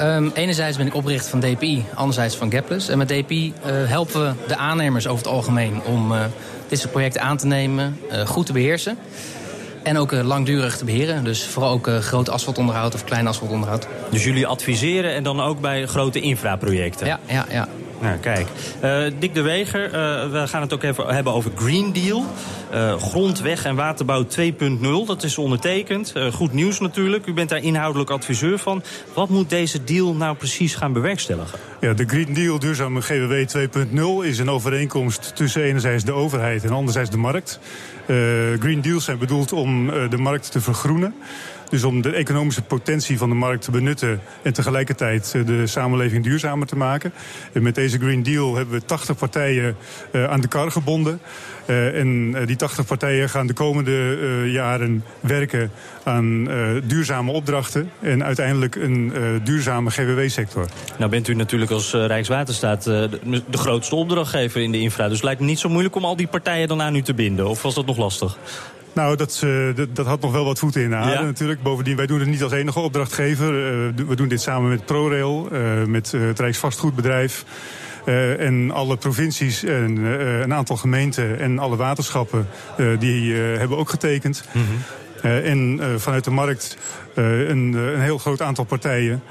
Um, 0.00 0.30
enerzijds 0.34 0.76
ben 0.76 0.86
ik 0.86 0.94
oprichter 0.94 1.30
van 1.30 1.40
DPI, 1.40 1.84
anderzijds 1.94 2.36
van 2.36 2.52
Gapless. 2.52 2.88
En 2.88 2.98
met 2.98 3.08
DPI 3.08 3.52
uh, 3.66 3.72
helpen 3.88 4.22
we 4.22 4.32
de 4.46 4.56
aannemers 4.56 5.06
over 5.06 5.24
het 5.24 5.32
algemeen 5.32 5.82
om 5.82 6.12
dit 6.68 6.78
soort 6.78 6.92
projecten 6.92 7.22
aan 7.22 7.36
te 7.36 7.46
nemen, 7.46 7.98
goed 8.26 8.46
te 8.46 8.52
beheersen. 8.52 8.98
En 9.82 9.98
ook 9.98 10.12
uh, 10.12 10.22
langdurig 10.22 10.76
te 10.76 10.84
beheren. 10.84 11.24
Dus 11.24 11.46
vooral 11.46 11.72
ook 11.72 11.86
uh, 11.86 11.98
groot 11.98 12.28
asfaltonderhoud 12.28 12.94
of 12.94 13.04
klein 13.04 13.26
asfaltonderhoud. 13.26 13.86
Dus 14.10 14.24
jullie 14.24 14.46
adviseren 14.46 15.14
en 15.14 15.22
dan 15.22 15.40
ook 15.40 15.60
bij 15.60 15.86
grote 15.86 16.20
infraprojecten? 16.20 17.06
Ja, 17.06 17.20
ja, 17.26 17.46
ja. 17.50 17.68
Nou, 18.00 18.18
kijk. 18.18 18.46
Uh, 18.84 19.02
Dick 19.18 19.34
de 19.34 19.40
Weger, 19.40 19.84
uh, 19.84 19.92
we 20.30 20.42
gaan 20.46 20.60
het 20.60 20.72
ook 20.72 20.82
even 20.82 21.14
hebben 21.14 21.32
over 21.32 21.50
Green 21.54 21.92
Deal. 21.92 22.24
Uh, 22.74 22.96
grondweg 22.96 23.64
en 23.64 23.74
waterbouw 23.74 24.24
2.0, 24.24 24.80
dat 25.06 25.22
is 25.22 25.38
ondertekend. 25.38 26.12
goed 26.32 26.52
nieuws 26.52 26.80
natuurlijk. 26.80 27.26
U 27.26 27.32
bent 27.32 27.48
daar 27.48 27.62
inhoudelijk 27.62 28.10
adviseur 28.10 28.58
van. 28.58 28.82
Wat 29.14 29.28
moet 29.28 29.50
deze 29.50 29.84
deal 29.84 30.14
nou 30.14 30.36
precies 30.36 30.74
gaan 30.74 30.92
bewerkstelligen? 30.92 31.58
Ja, 31.80 31.92
de 31.92 32.04
Green 32.06 32.34
Deal 32.34 32.58
Duurzame 32.58 33.02
GWW 33.02 33.58
2.0 34.22 34.26
is 34.26 34.38
een 34.38 34.50
overeenkomst 34.50 35.36
tussen 35.36 35.62
enerzijds 35.62 36.04
de 36.04 36.12
overheid 36.12 36.64
en 36.64 36.70
anderzijds 36.70 37.10
de 37.10 37.16
markt. 37.16 37.60
Green 38.58 38.80
Deals 38.80 39.04
zijn 39.04 39.18
bedoeld 39.18 39.52
om 39.52 39.86
de 40.10 40.16
markt 40.16 40.52
te 40.52 40.60
vergroenen. 40.60 41.14
Dus 41.68 41.84
om 41.84 42.02
de 42.02 42.12
economische 42.12 42.62
potentie 42.62 43.18
van 43.18 43.28
de 43.28 43.34
markt 43.34 43.64
te 43.64 43.70
benutten 43.70 44.20
en 44.42 44.52
tegelijkertijd 44.52 45.32
de 45.46 45.66
samenleving 45.66 46.24
duurzamer 46.24 46.66
te 46.66 46.76
maken. 46.76 47.12
En 47.52 47.62
met 47.62 47.74
deze 47.74 47.98
Green 47.98 48.22
Deal 48.22 48.54
hebben 48.56 48.74
we 48.74 48.84
80 48.84 49.16
partijen 49.16 49.76
aan 50.12 50.40
de 50.40 50.48
kar 50.48 50.70
gebonden. 50.70 51.20
En 51.66 52.36
die 52.46 52.56
80 52.60 52.86
partijen 52.86 53.28
gaan 53.28 53.46
de 53.46 53.52
komende 53.52 54.16
jaren 54.52 55.04
werken 55.20 55.70
aan 56.02 56.48
duurzame 56.84 57.32
opdrachten 57.32 57.90
en 58.00 58.24
uiteindelijk 58.24 58.74
een 58.74 59.12
duurzame 59.44 59.90
GWW-sector. 59.90 60.66
Nou 60.98 61.10
bent 61.10 61.28
u 61.28 61.34
natuurlijk 61.34 61.70
als 61.70 61.92
Rijkswaterstaat 61.92 62.82
de, 62.84 63.42
de 63.50 63.58
grootste 63.58 63.94
opdrachtgever 63.94 64.60
in 64.60 64.72
de 64.72 64.78
infra. 64.78 65.04
Dus 65.04 65.14
het 65.14 65.24
lijkt 65.24 65.40
me 65.40 65.46
niet 65.46 65.58
zo 65.58 65.68
moeilijk 65.68 65.94
om 65.94 66.04
al 66.04 66.16
die 66.16 66.26
partijen 66.26 66.68
dan 66.68 66.82
aan 66.82 66.96
u 66.96 67.02
te 67.02 67.14
binden. 67.14 67.48
Of 67.48 67.62
was 67.62 67.74
dat 67.74 67.86
nog 67.86 67.96
lastig? 67.96 68.38
Nou, 68.92 69.16
dat, 69.16 69.44
dat, 69.74 69.96
dat, 69.96 70.06
had 70.06 70.20
nog 70.20 70.32
wel 70.32 70.44
wat 70.44 70.58
voeten 70.58 70.82
in 70.82 70.90
de 70.90 70.96
aarde 70.96 71.10
ja. 71.10 71.22
natuurlijk. 71.22 71.62
Bovendien, 71.62 71.96
wij 71.96 72.06
doen 72.06 72.20
het 72.20 72.28
niet 72.28 72.42
als 72.42 72.52
enige 72.52 72.80
opdrachtgever. 72.80 73.52
We 73.94 74.16
doen 74.16 74.28
dit 74.28 74.40
samen 74.40 74.68
met 74.70 74.84
ProRail, 74.84 75.48
met 75.86 76.12
het 76.12 76.40
Rijksvastgoedbedrijf. 76.40 77.44
En 78.38 78.70
alle 78.70 78.96
provincies 78.96 79.64
en 79.64 79.96
een 80.42 80.54
aantal 80.54 80.76
gemeenten 80.76 81.38
en 81.38 81.58
alle 81.58 81.76
waterschappen... 81.76 82.48
die 82.98 83.34
hebben 83.34 83.78
ook 83.78 83.90
getekend. 83.90 84.44
Mm 84.52 84.62
-hmm. 84.62 85.30
en 85.30 85.80
vanuit 86.00 86.24
de 86.24 86.30
markt 86.30 86.76
een, 87.14 87.72
een, 87.72 88.00
heel 88.00 88.18
groot 88.18 88.42
aantal 88.42 88.64
partijen... 88.64 89.22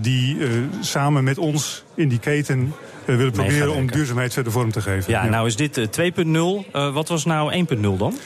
die 0.00 0.36
samen 0.80 1.24
met 1.24 1.38
ons 1.38 1.84
in 1.94 2.08
die 2.08 2.18
keten 2.18 2.74
willen 3.04 3.32
proberen 3.32 3.74
om 3.74 3.90
duurzaamheid 3.90 4.32
verder 4.32 4.52
vorm 4.52 4.72
te 4.72 4.80
geven. 4.80 5.12
Ja, 5.12 5.24
ja. 5.24 5.30
nou 5.30 5.46
is 5.46 5.56
dit 5.56 5.88
2.0. 6.00 6.70
wat 6.92 7.08
was 7.08 7.24
nou 7.24 7.64
1.0 7.74 7.80
dan? 7.80 8.18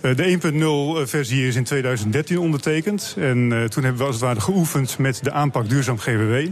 De 0.00 1.00
1.0 1.02 1.08
versie 1.08 1.46
is 1.46 1.56
in 1.56 1.64
2013 1.64 2.38
ondertekend. 2.38 3.16
En 3.18 3.50
uh, 3.50 3.64
toen 3.64 3.82
hebben 3.82 4.00
we 4.00 4.06
als 4.06 4.14
het 4.14 4.24
ware 4.24 4.40
geoefend 4.40 4.98
met 4.98 5.24
de 5.24 5.32
aanpak 5.32 5.68
duurzaam 5.68 5.98
GWW. 5.98 6.46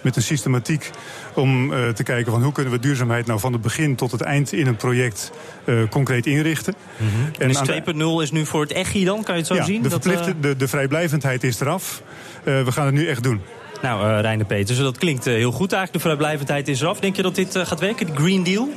Met 0.00 0.16
een 0.16 0.22
systematiek 0.22 0.90
om 1.34 1.72
uh, 1.72 1.88
te 1.88 2.02
kijken 2.02 2.32
van 2.32 2.42
hoe 2.42 2.52
kunnen 2.52 2.72
we 2.72 2.78
duurzaamheid 2.78 3.26
nou 3.26 3.40
van 3.40 3.52
het 3.52 3.62
begin 3.62 3.96
tot 3.96 4.12
het 4.12 4.20
eind 4.20 4.52
in 4.52 4.66
een 4.66 4.76
project 4.76 5.30
uh, 5.64 5.88
concreet 5.88 6.26
inrichten. 6.26 6.74
Mm 6.96 7.08
-hmm. 7.08 7.30
En 7.38 7.48
dus 7.48 8.20
2.0 8.20 8.22
is 8.22 8.30
nu 8.30 8.46
voor 8.46 8.60
het 8.60 8.72
EGI 8.72 9.04
dan, 9.04 9.22
kan 9.22 9.34
je 9.34 9.40
het 9.40 9.48
zo 9.48 9.54
ja, 9.54 9.64
zien? 9.64 9.82
De, 9.82 9.90
verplichte, 9.90 10.40
de, 10.40 10.56
de 10.56 10.68
vrijblijvendheid 10.68 11.44
is 11.44 11.60
eraf. 11.60 12.02
we 12.44 12.72
gaan 12.72 12.86
het 12.86 12.94
nu 12.94 13.06
echt 13.06 13.22
doen. 13.22 13.40
Nou, 13.82 14.08
uh, 14.08 14.20
Reiner 14.20 14.46
Peters, 14.46 14.78
dat 14.78 14.98
klinkt 14.98 15.24
heel 15.24 15.52
goed 15.52 15.72
eigenlijk. 15.72 15.92
De 15.92 16.08
vrijblijvendheid 16.08 16.68
is 16.68 16.80
eraf. 16.80 17.00
Denk 17.00 17.16
je 17.16 17.22
dat 17.22 17.34
dit 17.34 17.58
gaat 17.58 17.80
werken, 17.80 18.06
de 18.06 18.14
Green 18.14 18.42
Deal? 18.42 18.68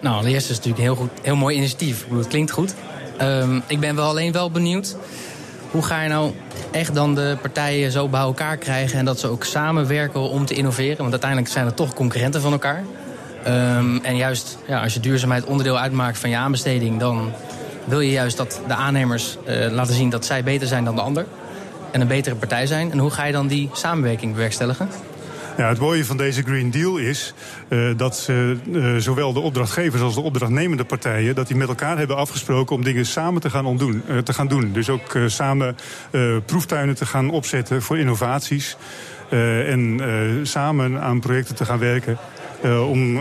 Nou, 0.00 0.16
allereerst 0.16 0.50
is 0.50 0.56
het 0.56 0.66
natuurlijk 0.66 0.78
een 0.78 0.96
heel, 0.96 1.08
goed, 1.14 1.24
heel 1.24 1.36
mooi 1.36 1.56
initiatief. 1.56 1.98
Ik 1.98 2.04
bedoel, 2.04 2.18
het 2.18 2.28
klinkt 2.28 2.50
goed. 2.50 2.74
Um, 3.22 3.62
ik 3.66 3.80
ben 3.80 3.96
wel 3.96 4.08
alleen 4.08 4.32
wel 4.32 4.50
benieuwd. 4.50 4.96
Hoe 5.70 5.82
ga 5.82 6.02
je 6.02 6.08
nou 6.08 6.32
echt 6.70 6.94
dan 6.94 7.14
de 7.14 7.36
partijen 7.40 7.90
zo 7.92 8.08
bij 8.08 8.20
elkaar 8.20 8.56
krijgen... 8.56 8.98
en 8.98 9.04
dat 9.04 9.20
ze 9.20 9.28
ook 9.28 9.44
samenwerken 9.44 10.20
om 10.20 10.46
te 10.46 10.54
innoveren? 10.54 10.96
Want 10.96 11.10
uiteindelijk 11.10 11.50
zijn 11.50 11.66
het 11.66 11.76
toch 11.76 11.94
concurrenten 11.94 12.40
van 12.40 12.52
elkaar. 12.52 12.84
Um, 13.46 14.04
en 14.04 14.16
juist 14.16 14.58
ja, 14.66 14.82
als 14.82 14.94
je 14.94 15.00
duurzaamheid 15.00 15.44
onderdeel 15.44 15.78
uitmaakt 15.78 16.18
van 16.18 16.30
je 16.30 16.36
aanbesteding... 16.36 17.00
dan 17.00 17.32
wil 17.84 18.00
je 18.00 18.10
juist 18.10 18.36
dat 18.36 18.60
de 18.66 18.74
aannemers 18.74 19.36
uh, 19.48 19.70
laten 19.70 19.94
zien 19.94 20.10
dat 20.10 20.24
zij 20.24 20.42
beter 20.42 20.66
zijn 20.66 20.84
dan 20.84 20.94
de 20.94 21.00
ander. 21.00 21.26
En 21.90 22.00
een 22.00 22.06
betere 22.06 22.34
partij 22.34 22.66
zijn. 22.66 22.90
En 22.92 22.98
hoe 22.98 23.10
ga 23.10 23.24
je 23.24 23.32
dan 23.32 23.46
die 23.46 23.70
samenwerking 23.72 24.32
bewerkstelligen? 24.32 24.88
Ja, 25.56 25.68
het 25.68 25.78
mooie 25.78 26.04
van 26.04 26.16
deze 26.16 26.42
Green 26.42 26.70
Deal 26.70 26.96
is 26.96 27.34
uh, 27.68 27.90
dat 27.96 28.28
uh, 28.30 28.96
zowel 28.96 29.32
de 29.32 29.40
opdrachtgevers 29.40 30.02
als 30.02 30.14
de 30.14 30.20
opdrachtnemende 30.20 30.84
partijen... 30.84 31.34
dat 31.34 31.46
die 31.46 31.56
met 31.56 31.68
elkaar 31.68 31.98
hebben 31.98 32.16
afgesproken 32.16 32.76
om 32.76 32.84
dingen 32.84 33.06
samen 33.06 33.40
te 33.40 33.50
gaan, 33.50 33.66
ontdoen, 33.66 34.02
uh, 34.08 34.18
te 34.18 34.32
gaan 34.32 34.48
doen. 34.48 34.72
Dus 34.72 34.88
ook 34.88 35.18
samen 35.26 35.76
proeftuinen 36.46 36.94
te 36.94 37.06
gaan 37.06 37.30
opzetten 37.30 37.82
voor 37.82 37.98
innovaties. 37.98 38.76
en 39.30 40.00
samen 40.42 41.00
aan 41.00 41.20
projecten 41.20 41.54
te 41.54 41.64
gaan 41.64 41.78
werken. 41.78 42.18
om 42.88 43.18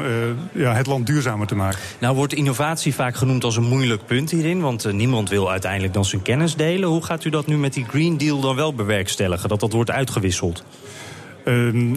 ja, 0.51 0.73
het 0.73 0.87
land 0.87 1.05
duurzamer 1.05 1.47
te 1.47 1.55
maken. 1.55 1.79
Nou 1.99 2.15
wordt 2.15 2.33
innovatie 2.33 2.95
vaak 2.95 3.15
genoemd 3.15 3.43
als 3.43 3.55
een 3.55 3.67
moeilijk 3.67 4.05
punt 4.05 4.31
hierin, 4.31 4.61
want 4.61 4.91
niemand 4.91 5.29
wil 5.29 5.51
uiteindelijk 5.51 5.93
dan 5.93 6.05
zijn 6.05 6.21
kennis 6.21 6.55
delen. 6.55 6.89
Hoe 6.89 7.03
gaat 7.03 7.25
u 7.25 7.29
dat 7.29 7.47
nu 7.47 7.57
met 7.57 7.73
die 7.73 7.85
Green 7.85 8.17
Deal 8.17 8.39
dan 8.39 8.55
wel 8.55 8.73
bewerkstelligen, 8.73 9.49
dat 9.49 9.59
dat 9.59 9.73
wordt 9.73 9.91
uitgewisseld? 9.91 10.63
Uh, 11.45 11.93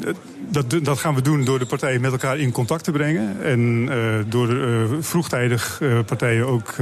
dat, 0.49 0.75
dat, 0.83 0.99
gaan 0.99 1.14
we 1.14 1.23
doen 1.23 1.45
door 1.45 1.59
de 1.59 1.67
partijen 1.67 2.00
met 2.00 2.12
elkaar 2.12 2.38
in 2.38 2.52
contact 2.52 2.85
te 2.85 2.93
brengen. 2.93 3.43
En 3.43 3.61
uh, 3.61 4.14
door 4.26 4.49
uh, 4.49 4.85
vroegtijdig 5.00 5.81
partijen 6.07 6.47
ook 6.47 6.75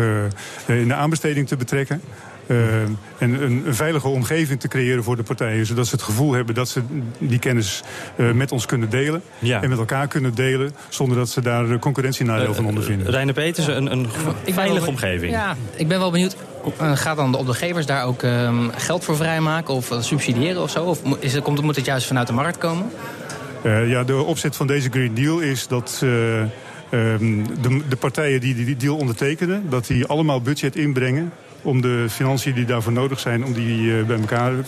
in 0.66 0.88
de 0.88 0.94
aanbesteding 0.94 1.48
te 1.48 1.56
betrekken. 1.56 2.00
Uh, 2.46 2.82
en 2.82 2.96
een, 3.18 3.42
een, 3.42 3.74
veilige 3.74 4.08
omgeving 4.08 4.60
te 4.60 4.68
creëren 4.68 5.04
voor 5.04 5.16
de 5.16 5.22
partijen. 5.22 5.66
Zodat 5.66 5.86
ze 5.86 5.94
het 5.94 6.04
gevoel 6.04 6.32
hebben 6.32 6.54
dat 6.54 6.68
ze 6.68 6.82
die 7.18 7.38
kennis 7.38 7.82
uh, 8.16 8.30
met 8.30 8.52
ons 8.52 8.66
kunnen 8.66 8.90
delen. 8.90 9.22
Ja. 9.38 9.62
En 9.62 9.68
met 9.68 9.78
elkaar 9.78 10.08
kunnen 10.08 10.34
delen. 10.34 10.74
Zonder 10.88 11.16
dat 11.16 11.28
ze 11.28 11.40
daar 11.40 11.78
concurrentienadeel 11.78 12.48
uh, 12.48 12.54
van 12.54 12.66
ondervinden. 12.66 13.10
Reine 13.10 13.32
Peters, 13.32 13.66
een, 13.66 13.92
een 13.92 14.06
veilige 14.44 14.80
wel, 14.80 14.88
omgeving. 14.88 15.32
Ja, 15.32 15.56
ik 15.76 15.88
ben 15.88 15.98
wel 15.98 16.10
benieuwd. 16.10 16.36
Gaat 16.78 17.16
dan 17.16 17.32
de 17.32 17.38
opdrachtgevers 17.38 17.86
daar 17.86 18.04
ook 18.04 18.22
um, 18.22 18.70
geld 18.76 19.04
voor 19.04 19.16
vrijmaken? 19.16 19.74
Of 19.74 19.96
subsidiëren 20.00 20.62
of 20.62 20.70
zo? 20.70 20.84
Of 20.84 21.00
is 21.18 21.32
het, 21.32 21.42
komt, 21.42 21.62
moet 21.62 21.76
het 21.76 21.84
juist 21.84 22.06
vanuit 22.06 22.26
de 22.26 22.32
markt 22.32 22.58
komen? 22.58 22.90
ja, 23.62 24.04
de 24.04 24.16
opzet 24.16 24.56
van 24.56 24.66
deze 24.66 24.90
Green 24.90 25.14
Deal 25.14 25.38
is 25.38 25.66
dat... 25.66 26.02
Um, 26.90 27.46
de, 27.62 27.82
de, 27.88 27.96
partijen 27.96 28.40
die 28.40 28.54
die 28.54 28.76
deal 28.76 28.96
ondertekenen, 28.96 29.70
dat 29.70 29.86
die 29.86 30.06
allemaal 30.06 30.40
budget 30.40 30.76
inbrengen 30.76 31.32
om 31.66 31.80
de 31.80 32.06
financiën 32.08 32.54
die 32.54 32.64
daarvoor 32.64 32.92
nodig 32.92 33.20
zijn... 33.20 33.44
om 33.44 33.52
die 33.52 33.80
uh, 33.80 34.04
bij, 34.04 34.18
elkaar, 34.18 34.52
uh, 34.52 34.60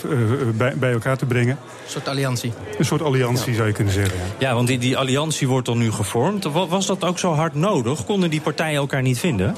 bij, 0.55 0.75
bij, 0.77 0.93
elkaar 0.93 1.17
te 1.17 1.27
brengen. 1.27 1.59
Een 1.85 1.91
soort 1.91 2.09
alliantie. 2.09 2.53
Een 2.79 2.85
soort 2.85 3.03
alliantie, 3.03 3.51
ja. 3.51 3.57
zou 3.57 3.69
je 3.69 3.75
kunnen 3.75 3.93
zeggen. 3.93 4.19
Ja, 4.39 4.55
want 4.55 4.67
die, 4.67 4.79
die 4.79 4.97
alliantie 4.97 5.49
wordt 5.49 5.67
dan 5.67 5.79
nu 5.79 5.93
gevormd. 5.93 6.45
Was 6.45 6.87
dat 6.87 7.05
ook 7.05 7.19
zo 7.19 7.33
hard 7.33 7.55
nodig? 7.55 8.05
Konden 8.05 8.31
die 8.31 8.41
partijen 8.41 8.77
elkaar 8.77 9.03
niet 9.03 9.19
vinden? 9.19 9.57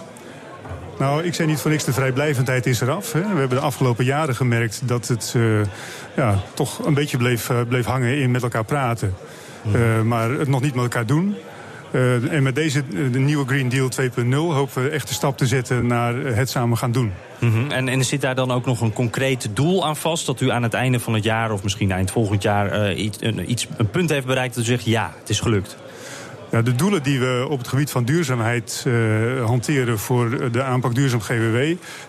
Nou, 0.98 1.24
ik 1.24 1.34
zei 1.34 1.48
niet 1.48 1.60
voor 1.60 1.70
niks, 1.70 1.84
de 1.84 1.92
vrijblijvendheid 1.92 2.66
is 2.66 2.80
eraf. 2.80 3.12
Hè. 3.12 3.20
We 3.20 3.38
hebben 3.38 3.58
de 3.58 3.64
afgelopen 3.64 4.04
jaren 4.04 4.36
gemerkt 4.36 4.80
dat 4.84 5.08
het 5.08 5.32
uh, 5.36 5.60
ja, 6.16 6.38
toch 6.54 6.86
een 6.86 6.94
beetje 6.94 7.16
bleef, 7.16 7.50
bleef 7.68 7.84
hangen 7.84 8.18
in 8.18 8.30
met 8.30 8.42
elkaar 8.42 8.64
praten. 8.64 9.14
Hmm. 9.62 10.06
maar 10.06 10.30
het 10.30 10.48
nog 10.48 10.60
niet 10.60 10.74
met 10.74 10.82
elkaar 10.82 11.06
doen. 11.06 11.36
Uh, 11.92 12.32
en 12.32 12.42
met 12.42 12.54
deze 12.54 12.82
de 13.10 13.18
nieuwe 13.18 13.46
Green 13.46 13.68
Deal 13.68 13.88
2.0 14.00 14.34
hopen 14.34 14.82
we 14.82 14.88
echt 14.88 15.08
de 15.08 15.14
stap 15.14 15.36
te 15.36 15.46
zetten 15.46 15.86
naar 15.86 16.14
het 16.14 16.50
samen 16.50 16.78
gaan 16.78 16.92
doen. 16.92 17.12
Mm 17.38 17.52
-hmm. 17.52 17.70
en, 17.70 17.88
en 17.88 18.04
zit 18.04 18.20
daar 18.20 18.34
dan 18.34 18.50
ook 18.50 18.66
nog 18.66 18.80
een 18.80 18.92
concreet 18.92 19.48
doel 19.54 19.86
aan 19.86 19.96
vast? 19.96 20.26
Dat 20.26 20.40
u 20.40 20.50
aan 20.50 20.62
het 20.62 20.74
einde 20.74 21.00
van 21.00 21.14
het 21.14 21.24
jaar 21.24 21.52
of 21.52 21.62
misschien 21.62 21.92
eind 21.92 22.10
volgend 22.10 22.42
jaar 22.42 22.90
uh, 22.90 23.04
iets, 23.04 23.18
een, 23.20 23.50
iets, 23.50 23.66
een 23.76 23.90
punt 23.90 24.10
heeft 24.10 24.26
bereikt 24.26 24.54
dat 24.54 24.64
u 24.64 24.66
zegt 24.66 24.84
ja, 24.84 25.12
het 25.18 25.28
is 25.28 25.40
gelukt? 25.40 25.76
Ja, 26.50 26.62
de 26.62 26.74
doelen 26.74 27.02
die 27.02 27.20
we 27.20 27.46
op 27.48 27.58
het 27.58 27.68
gebied 27.68 27.90
van 27.90 28.04
duurzaamheid 28.04 28.84
uh, 28.86 29.44
hanteren 29.44 29.98
voor 29.98 30.52
de 30.52 30.62
aanpak 30.62 30.94
duurzaam 30.94 31.20
GWW... 31.20 31.56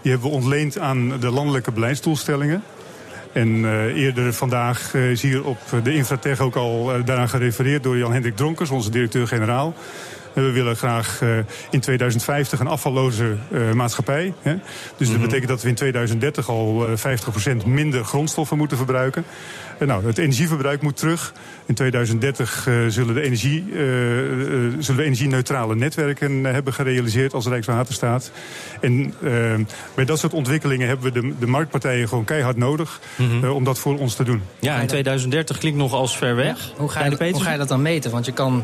die 0.02 0.12
hebben 0.12 0.30
we 0.30 0.36
ontleend 0.36 0.80
aan 0.80 1.20
de 1.20 1.32
landelijke 1.32 1.72
beleidsdoelstellingen. 1.72 2.64
En 3.32 3.48
uh, 3.48 3.84
eerder 3.86 4.34
vandaag 4.34 4.94
uh, 4.94 5.12
is 5.12 5.22
hier 5.22 5.46
op 5.46 5.58
de 5.84 5.94
Infratech 5.94 6.40
ook 6.40 6.56
al 6.56 6.96
uh, 6.96 7.06
daaraan 7.06 7.30
gerefereerd 7.30 7.84
door 7.84 7.98
Jan-Hendrik 7.98 8.36
Dronkers, 8.36 8.70
onze 8.70 8.90
directeur-generaal. 8.90 9.74
We 10.34 10.52
willen 10.52 10.76
graag 10.76 11.22
in 11.70 11.80
2050 11.80 12.60
een 12.60 12.68
afvalloze 12.68 13.36
maatschappij. 13.74 14.34
Hè? 14.42 14.54
Dus 14.54 14.62
dat 14.98 15.08
mm 15.08 15.14
-hmm. 15.14 15.22
betekent 15.22 15.50
dat 15.50 15.62
we 15.62 15.70
in 15.70 15.76
2030 15.76 16.50
al 16.50 16.88
50% 17.64 17.66
minder 17.66 18.04
grondstoffen 18.04 18.58
moeten 18.58 18.78
verbruiken. 18.78 19.26
En 19.82 19.88
nou, 19.88 20.06
het 20.06 20.18
energieverbruik 20.18 20.82
moet 20.82 20.98
terug. 20.98 21.34
In 21.66 21.74
2030 21.74 22.68
uh, 22.68 22.88
zullen, 22.88 23.14
de 23.14 23.22
energie, 23.22 23.66
uh, 23.72 23.80
uh, 23.80 24.74
zullen 24.80 25.00
we 25.00 25.04
energieneutrale 25.04 25.76
netwerken 25.76 26.44
hebben 26.44 26.74
gerealiseerd 26.74 27.34
als 27.34 27.48
Rijkswaterstaat. 27.48 28.32
En 28.82 29.14
bij 29.96 30.06
dat 30.06 30.20
soort 30.20 30.34
ontwikkelingen 30.34 30.88
hebben 30.88 31.14
we 31.14 31.22
de, 31.22 31.34
de 31.40 31.48
marktpartijen 31.48 32.08
gewoon 32.08 32.24
keihard 32.24 32.58
nodig 32.58 33.00
mm 33.16 33.30
-hmm. 33.30 33.50
om 33.50 33.64
dat 33.64 33.80
voor 33.80 33.98
ons 34.00 34.16
te 34.16 34.24
doen. 34.24 34.42
Ja, 34.60 34.80
in 34.80 34.88
2030 34.88 35.58
klinkt 35.58 35.78
nog 35.78 35.94
als 35.94 36.18
ver 36.18 36.36
weg. 36.36 36.58
Ja. 36.58 36.74
Hoe, 36.78 36.90
ga 36.90 37.06
je, 37.06 37.32
hoe 37.32 37.44
ga 37.44 37.52
je 37.52 37.58
dat 37.58 37.68
dan 37.68 37.82
meten? 37.82 38.12
Want 38.12 38.26
je 38.26 38.32
kan 38.32 38.64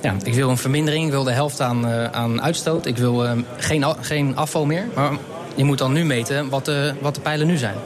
ja, 0.00 0.14
ik 0.24 0.34
wil 0.34 0.50
een 0.50 0.56
vermindering, 0.56 1.04
ik 1.04 1.10
wil 1.10 1.24
de 1.24 1.32
helft 1.32 1.60
aan, 1.60 1.88
uh, 1.88 2.04
aan 2.04 2.42
uitstoot. 2.42 2.86
Ik 2.86 2.96
wil 2.96 3.24
uh, 3.24 3.32
geen, 3.56 3.84
geen 4.00 4.36
afval 4.36 4.66
meer. 4.66 4.86
Maar 4.94 5.12
je 5.54 5.64
moet 5.64 5.78
dan 5.78 5.92
nu 5.92 6.04
meten 6.04 6.48
wat 6.48 6.64
de, 6.64 6.94
wat 7.00 7.14
de 7.14 7.20
pijlen 7.20 7.46
nu 7.46 7.56
zijn. 7.56 7.76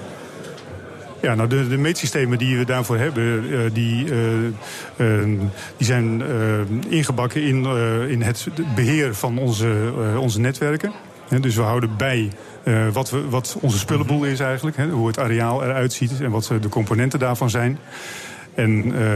Ja, 1.21 1.35
nou 1.35 1.49
de, 1.49 1.69
de 1.69 1.77
meetsystemen 1.77 2.39
die 2.39 2.59
we 2.59 2.65
daarvoor 2.65 2.97
hebben, 2.97 3.45
uh, 3.45 3.59
die, 3.73 4.05
die 5.77 5.87
zijn 5.87 6.23
ingebakken 6.89 7.43
in, 7.43 7.65
in 8.09 8.23
het 8.23 8.47
beheer 8.75 9.15
van 9.15 9.39
onze, 9.39 9.93
onze 10.19 10.41
netwerken. 10.41 10.93
dus 11.41 11.57
we 11.57 11.63
houden 11.63 11.97
bij 11.97 12.31
wat, 12.93 13.11
we, 13.11 13.29
wat 13.29 13.57
onze 13.61 13.79
spullenboel 13.79 14.25
is 14.25 14.41
eigenlijk. 14.41 14.77
hoe 14.91 15.07
het 15.07 15.19
areaal 15.19 15.65
eruit 15.65 15.93
ziet 15.93 16.21
en 16.21 16.31
wat 16.31 16.53
de 16.61 16.69
componenten 16.69 17.19
daarvan 17.19 17.51
zijn. 17.51 17.79
En 18.55 18.87
uh, 18.87 19.13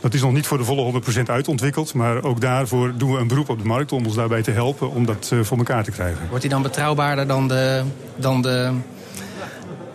dat 0.00 0.14
is 0.14 0.20
nog 0.20 0.32
niet 0.32 0.46
voor 0.46 0.58
de 0.58 0.64
volle 0.64 1.02
100% 1.16 1.22
uitontwikkeld. 1.26 1.94
Maar 1.94 2.22
ook 2.22 2.40
daarvoor 2.40 2.92
doen 2.96 3.12
we 3.12 3.18
een 3.18 3.28
beroep 3.28 3.48
op 3.48 3.58
de 3.58 3.64
markt 3.64 3.92
om 3.92 4.06
ons 4.06 4.14
daarbij 4.14 4.42
te 4.42 4.50
helpen 4.50 4.90
om 4.90 5.06
dat 5.06 5.30
uh, 5.32 5.40
voor 5.42 5.58
elkaar 5.58 5.84
te 5.84 5.90
krijgen. 5.90 6.26
Wordt 6.28 6.42
die 6.42 6.50
dan 6.50 6.62
betrouwbaarder 6.62 7.26
dan 7.26 7.48
de, 7.48 7.82
dan 8.16 8.42
de, 8.42 8.70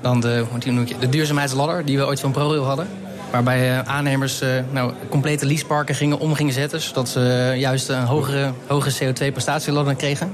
dan 0.01 0.19
de, 0.19 0.45
hoe 0.49 0.85
de 0.99 1.09
duurzaamheidsladder 1.09 1.85
die 1.85 1.97
we 1.97 2.05
ooit 2.05 2.19
van 2.19 2.31
ProRail 2.31 2.63
hadden? 2.63 2.87
Waarbij 3.31 3.71
uh, 3.71 3.79
aannemers 3.79 4.43
nou, 4.71 4.93
complete 5.09 5.45
leaseparken 5.45 5.95
gingen 5.95 6.19
om 6.19 6.33
gingen 6.33 6.53
zetten. 6.53 6.81
Zodat 6.81 7.09
ze 7.09 7.53
juist 7.57 7.89
een 7.89 8.03
hogere, 8.03 8.51
hogere 8.67 9.13
CO2-prestatieladder 9.13 9.95
kregen. 9.95 10.33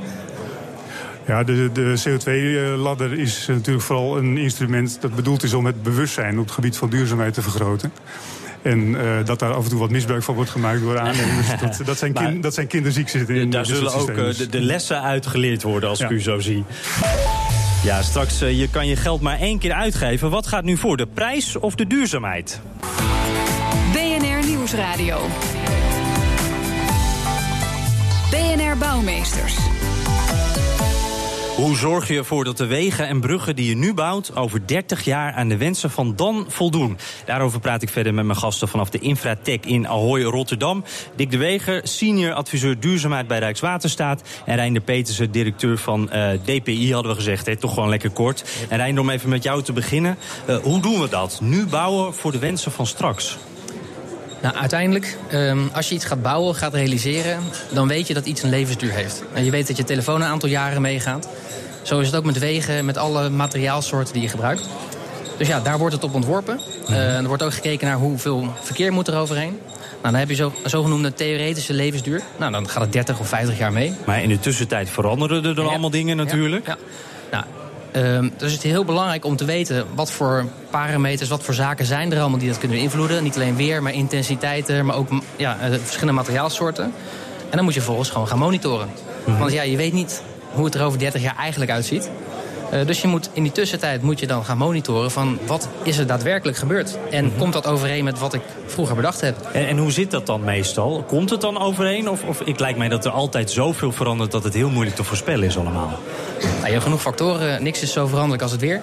Ja, 1.28 1.44
de, 1.44 1.70
de 1.74 2.02
CO2-ladder 2.08 3.20
is 3.20 3.48
natuurlijk 3.48 3.86
vooral 3.86 4.18
een 4.18 4.38
instrument 4.38 4.98
dat 5.02 5.16
bedoeld 5.16 5.44
is 5.44 5.54
om 5.54 5.66
het 5.66 5.84
bewustzijn 5.84 6.40
op 6.40 6.46
het 6.46 6.54
gebied 6.54 6.78
van 6.78 6.90
duurzaamheid 6.90 7.34
te 7.34 7.42
vergroten. 7.42 7.92
En 8.62 8.80
uh, 8.80 9.26
dat 9.26 9.40
daar 9.40 9.54
af 9.54 9.64
en 9.64 9.70
toe 9.70 9.80
wat 9.80 9.90
misbruik 9.90 10.24
van 10.24 10.36
wordt 10.36 10.50
gemaakt 10.50 10.82
door 10.82 11.00
aannemers. 11.00 11.48
dat, 11.62 11.82
dat, 11.86 11.98
zijn 11.98 12.14
kind, 12.14 12.44
dat 12.44 12.54
zijn 12.54 12.68
kinderziekten 12.68 13.28
in 13.28 13.50
Daar 13.50 13.66
zullen 13.66 13.94
ook 13.94 14.10
uh, 14.10 14.34
de, 14.34 14.50
de, 14.50 14.62
lessen 14.62 15.02
uitgeleerd 15.02 15.64
worden, 15.64 15.90
als 15.90 16.00
ja. 16.00 16.06
ik 16.06 16.12
u 16.12 16.22
zo 16.22 16.40
zie. 16.40 16.64
Ja, 17.84 18.02
straks 18.02 18.42
uh, 18.42 18.60
je 18.60 18.70
kan 18.70 18.88
je 18.88 18.96
geld 18.96 19.22
maar 19.22 19.40
één 19.40 19.60
keer 19.60 19.74
uitgeven. 19.74 20.30
Wat 20.30 20.48
gaat 20.48 20.64
nu 20.64 20.78
voor, 20.78 20.98
de 20.98 21.08
prijs 21.14 21.56
of 21.56 21.76
de 21.76 21.88
duurzaamheid? 21.88 22.62
BNR 23.92 24.48
Nieuwsradio. 24.48 25.20
BNR 28.30 28.78
Bouwmeesters. 28.78 29.77
Hoe 31.58 31.76
zorg 31.76 32.08
je 32.08 32.18
ervoor 32.18 32.44
dat 32.44 32.58
de 32.58 32.66
wegen 32.66 33.08
en 33.08 33.20
bruggen 33.20 33.56
die 33.56 33.70
je 33.70 33.76
nu 33.76 33.94
bouwt 33.94 34.36
over 34.36 34.68
30 34.68 35.06
jaar 35.06 35.34
aan 35.34 35.48
de 35.48 35.58
wensen 35.58 35.90
van 35.90 36.16
dan 36.16 36.46
voldoen? 36.48 36.98
Daarover 37.26 37.60
praat 37.60 37.82
ik 37.82 37.90
verder 37.90 38.14
met 38.14 38.26
mijn 38.26 38.38
gasten 38.38 38.68
vanaf 38.68 38.90
de 38.90 39.00
Infratech 39.00 39.60
in 39.60 39.88
Ahoy, 39.88 40.24
Rotterdam. 40.24 40.84
Dick 41.16 41.32
de 41.32 41.38
Weger, 41.38 41.82
senior 41.84 42.34
adviseur 42.34 42.80
duurzaamheid 42.80 43.28
bij 43.28 43.40
Rijkswaterstaat. 43.40 44.22
En 44.46 44.56
Reinder 44.56 44.82
Petersen, 44.82 45.32
directeur 45.32 45.78
van 45.78 46.10
uh, 46.14 46.30
DPI, 46.44 46.94
hadden 46.94 47.12
we 47.12 47.18
gezegd. 47.18 47.46
Hè? 47.46 47.56
Toch 47.56 47.74
gewoon 47.74 47.90
lekker 47.90 48.10
kort. 48.10 48.44
En 48.70 48.78
Reinder, 48.78 49.04
om 49.04 49.10
even 49.10 49.30
met 49.30 49.44
jou 49.44 49.64
te 49.64 49.74
beginnen. 49.74 50.18
Uh, 50.50 50.58
hoe 50.58 50.82
doen 50.82 51.00
we 51.00 51.10
dat? 51.10 51.40
Nu 51.42 51.66
bouwen 51.66 52.14
voor 52.14 52.32
de 52.32 52.40
wensen 52.40 52.72
van 52.72 52.86
straks? 52.86 53.38
Nou, 54.42 54.56
uiteindelijk, 54.56 55.18
um, 55.34 55.70
als 55.74 55.90
je 55.90 55.96
iets 55.96 56.06
gaat 56.06 56.22
bouwen, 56.22 56.56
gaat 56.56 56.74
realiseren... 56.74 57.40
dan 57.72 57.88
weet 57.88 58.08
je 58.08 58.14
dat 58.14 58.26
iets 58.26 58.44
een 58.44 58.50
levensduur 58.50 58.92
heeft. 58.92 59.24
En 59.34 59.46
je 59.46 59.52
weet 59.52 59.68
dat 59.68 59.78
je 59.78 59.84
telefoon 59.84 60.22
een 60.22 60.28
aantal 60.28 60.50
jaren 60.50 60.82
meegaat. 60.82 61.28
Zo 61.82 62.00
is 62.00 62.06
het 62.06 62.16
ook 62.16 62.26
met 62.26 62.40
wegen, 62.40 62.86
met 62.86 62.98
alle 62.98 63.30
materiaalsoorten 63.30 64.14
die 64.14 64.22
je 64.22 64.30
gebruikt. 64.30 64.70
Dus 65.38 65.48
ja, 65.48 65.60
daar 65.60 65.78
wordt 65.78 65.94
het 65.94 66.04
op 66.04 66.14
ontworpen. 66.14 66.60
Uh, 66.90 67.18
er 67.18 67.28
wordt 67.28 67.44
ook 67.44 67.54
gekeken 67.54 67.88
naar 67.88 67.98
hoeveel 67.98 68.54
verkeer 68.62 68.94
moet 68.94 69.08
er 69.08 69.16
overheen. 69.16 69.60
Nou, 70.02 70.02
dan 70.02 70.16
heb 70.16 70.30
je 70.30 70.36
zo, 70.36 70.54
zogenoemde 70.66 71.14
theoretische 71.14 71.74
levensduur. 71.74 72.22
Nou, 72.38 72.52
dan 72.52 72.70
gaat 72.70 72.82
het 72.82 72.94
30 72.94 73.20
of 73.20 73.28
50 73.28 73.58
jaar 73.58 73.74
mee. 73.74 73.94
Maar 74.06 74.24
in 74.24 74.30
de 74.30 74.40
tussentijd 74.40 74.90
veranderen 74.90 75.46
er 75.46 75.56
dan 75.56 75.66
ja. 75.66 75.70
allemaal 75.70 75.90
dingen 75.90 76.18
natuurlijk. 76.18 76.66
Ja, 76.66 76.78
ja. 77.32 77.32
Nou, 77.32 77.44
uh, 77.98 78.30
dus 78.38 78.52
het 78.52 78.64
is 78.64 78.72
heel 78.72 78.86
belangrijk 78.86 79.26
om 79.26 79.36
te 79.36 79.46
weten 79.46 79.86
wat 79.96 80.12
voor 80.12 80.46
parameters, 80.70 81.30
wat 81.30 81.44
voor 81.44 81.54
zaken 81.54 81.86
zijn 81.86 82.12
er 82.12 82.20
allemaal 82.20 82.40
die 82.40 82.50
dat 82.50 82.58
kunnen 82.58 82.78
beïnvloeden. 82.78 83.24
Niet 83.24 83.36
alleen 83.36 83.56
weer, 83.56 83.84
maar 83.84 83.94
intensiteiten, 83.94 84.86
maar 84.86 84.96
ook 84.96 85.10
ja, 85.36 85.58
uh, 85.62 85.78
verschillende 85.84 86.14
materiaalsoorten. 86.14 86.84
En 87.50 87.56
dan 87.56 87.64
moet 87.64 87.74
je 87.74 87.82
volgens 87.82 88.10
gewoon 88.10 88.28
gaan 88.28 88.38
monitoren. 88.38 88.88
Mm 88.88 88.94
-hmm. 89.26 89.40
Want 89.40 89.52
ja, 89.52 89.62
je 89.62 89.78
weet 89.78 89.94
niet 89.94 90.22
hoe 90.52 90.66
het 90.66 90.76
er 90.76 90.84
over 90.84 91.00
30 91.00 91.22
jaar 91.22 91.36
eigenlijk 91.38 91.72
uitziet. 91.72 92.10
Uh, 92.74 92.86
dus 92.86 93.02
je 93.02 93.08
moet 93.08 93.30
in 93.34 93.44
die 93.44 93.52
tussentijd 93.52 94.02
moet 94.02 94.20
je 94.20 94.28
dan 94.28 94.46
gaan 94.46 94.58
monitoren 94.58 95.12
van 95.12 95.40
wat 95.46 95.70
is 95.84 95.98
er 95.98 96.08
daadwerkelijk 96.08 96.58
gebeurd. 96.58 96.98
En 97.12 97.24
mm 97.24 97.30
-hmm. 97.30 97.40
komt 97.40 97.54
dat 97.54 97.68
overeen 97.68 98.04
met 98.04 98.20
wat 98.20 98.34
ik 98.34 98.42
vroeger 98.66 98.96
bedacht 98.96 99.22
heb. 99.22 99.36
En, 99.54 99.68
en, 99.68 99.78
hoe 99.78 99.92
zit 99.92 100.12
dat 100.12 100.26
dan 100.26 100.44
meestal? 100.44 101.04
Komt 101.08 101.30
het 101.30 101.42
dan 101.42 101.60
overeen? 101.60 102.10
Of, 102.10 102.24
of 102.24 102.42
ik 102.42 102.60
lijkt 102.60 102.78
mij 102.78 102.88
dat 102.88 103.06
er 103.06 103.12
altijd 103.12 103.52
zoveel 103.52 103.92
verandert 103.92 104.32
dat 104.32 104.44
het 104.44 104.54
heel 104.54 104.70
moeilijk 104.70 104.96
te 104.96 105.04
voorspellen 105.04 105.48
is 105.48 105.58
allemaal. 105.58 106.00
Nou, 106.42 106.66
je 106.66 106.72
hebt 106.72 106.84
genoeg 106.84 107.02
factoren. 107.02 107.64
Niks 107.64 107.82
is 107.82 107.92
zo 107.92 108.08
veranderlijk 108.08 108.42
als 108.42 108.52
het 108.52 108.62
weer. 108.62 108.82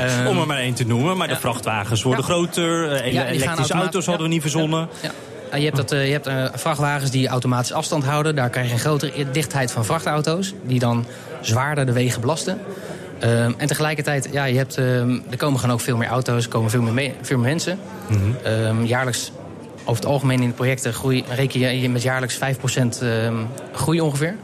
um, 0.00 0.26
Om 0.30 0.38
er 0.38 0.46
maar 0.46 0.58
één 0.58 0.74
te 0.74 0.86
noemen. 0.86 1.16
Maar 1.16 1.28
ja. 1.28 1.34
de 1.34 1.40
vrachtwagens 1.40 2.02
worden 2.02 2.24
ja. 2.26 2.32
groter. 2.32 2.92
Ele 2.92 3.12
ja, 3.12 3.26
elektrische 3.26 3.74
auto's 3.74 4.06
hadden 4.06 4.26
we 4.26 4.32
niet 4.32 4.42
verzonnen. 4.42 4.88
Je 5.54 5.64
hebt, 5.64 5.76
dat, 5.76 5.92
uh, 5.92 6.06
je 6.06 6.12
hebt 6.12 6.28
uh, 6.28 6.44
vrachtwagens 6.52 7.10
die 7.10 7.28
automatisch 7.28 7.72
afstand 7.72 8.04
houden. 8.04 8.34
Daar 8.34 8.50
krijg 8.50 8.66
je 8.66 8.72
een 8.72 8.78
grotere 8.78 9.30
dichtheid 9.30 9.72
van 9.72 9.84
vrachtauto's. 9.84 10.54
Die 10.62 10.78
dan 10.78 11.06
zwaarder 11.40 11.86
de 11.86 11.92
wegen 11.92 12.20
belasten. 12.20 12.60
Ehm, 13.20 13.52
en 13.56 13.66
tegelijkertijd, 13.66 14.28
ja, 14.32 14.44
je 14.44 14.56
hebt, 14.56 14.76
ehm, 14.76 15.18
er 15.30 15.36
komen 15.36 15.60
gewoon 15.60 15.74
ook 15.74 15.80
veel 15.80 15.96
meer 15.96 16.08
auto's. 16.08 16.44
Er 16.44 16.50
komen 16.50 16.70
veel 16.70 16.82
meer, 16.82 16.92
mee, 16.92 17.14
veel 17.22 17.38
meer 17.38 17.48
mensen. 17.48 17.78
Mm 18.08 18.84
jaarlijks, 18.84 19.32
over 19.84 20.02
het 20.02 20.06
algemeen 20.06 20.40
in 20.40 20.48
de 20.48 20.54
projecten... 20.54 20.92
Groei, 20.92 21.24
reken 21.28 21.80
je 21.80 21.88
met 21.88 22.02
jaarlijks 22.02 22.38
5% 22.38 23.02
groei 23.72 24.00
ongeveer. 24.00 24.34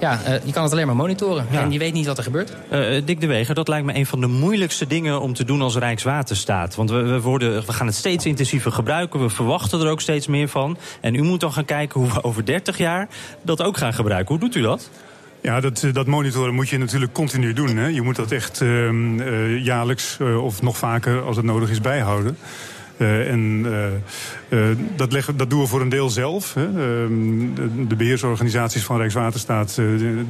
Ja, 0.00 0.20
uh, 0.28 0.44
je 0.44 0.52
kan 0.52 0.62
het 0.62 0.72
alleen 0.72 0.86
maar 0.86 0.96
monitoren. 0.96 1.46
Ja. 1.50 1.62
En 1.62 1.72
je 1.72 1.78
weet 1.78 1.92
niet 1.92 2.06
wat 2.06 2.16
er 2.18 2.22
gebeurt. 2.22 2.52
Uh, 2.72 3.02
Dick 3.04 3.20
de 3.20 3.26
Weger, 3.26 3.54
dat 3.54 3.68
lijkt 3.68 3.86
me 3.86 3.94
een 3.94 4.06
van 4.06 4.20
de 4.20 4.26
moeilijkste 4.26 4.86
dingen 4.86 5.20
om 5.20 5.34
te 5.34 5.44
doen 5.44 5.62
als 5.62 5.76
Rijkswaterstaat. 5.76 6.74
Want 6.74 6.90
we, 6.90 7.02
we, 7.02 7.20
worden, 7.20 7.66
we 7.66 7.72
gaan 7.72 7.86
het 7.86 7.96
steeds 7.96 8.26
intensiever 8.26 8.72
gebruiken. 8.72 9.20
We 9.20 9.28
verwachten 9.28 9.80
er 9.80 9.90
ook 9.90 10.00
steeds 10.00 10.26
meer 10.26 10.48
van. 10.48 10.76
En 11.00 11.14
u 11.14 11.22
moet 11.22 11.40
dan 11.40 11.52
gaan 11.52 11.64
kijken 11.64 12.00
hoe 12.00 12.12
we 12.12 12.24
over 12.24 12.44
30 12.44 12.78
jaar 12.78 13.08
dat 13.42 13.62
ook 13.62 13.76
gaan 13.76 13.94
gebruiken. 13.94 14.34
Hoe 14.34 14.44
doet 14.44 14.54
u 14.54 14.60
dat? 14.60 14.90
Ja, 15.40 15.60
dat, 15.60 15.86
dat 15.92 16.06
monitoren 16.06 16.54
moet 16.54 16.68
je 16.68 16.78
natuurlijk 16.78 17.12
continu 17.12 17.52
doen. 17.52 17.76
Hè. 17.76 17.86
Je 17.86 18.02
moet 18.02 18.16
dat 18.16 18.32
echt 18.32 18.60
uh, 18.60 18.90
uh, 18.90 19.64
jaarlijks 19.64 20.18
uh, 20.20 20.44
of 20.44 20.62
nog 20.62 20.76
vaker 20.76 21.20
als 21.20 21.36
het 21.36 21.44
nodig 21.44 21.70
is 21.70 21.80
bijhouden. 21.80 22.36
Uh, 22.98 23.30
en 23.30 23.66
uh, 23.66 23.86
uh, 24.48 24.76
dat, 24.96 25.12
leggen, 25.12 25.36
dat 25.36 25.50
doen 25.50 25.60
we 25.60 25.66
voor 25.66 25.80
een 25.80 25.88
deel 25.88 26.10
zelf. 26.10 26.54
Hè. 26.54 26.72
De, 26.72 27.86
de, 27.88 27.96
beheersorganisaties 27.96 28.84
van 28.84 28.96
Rijkswaterstaat 28.96 29.80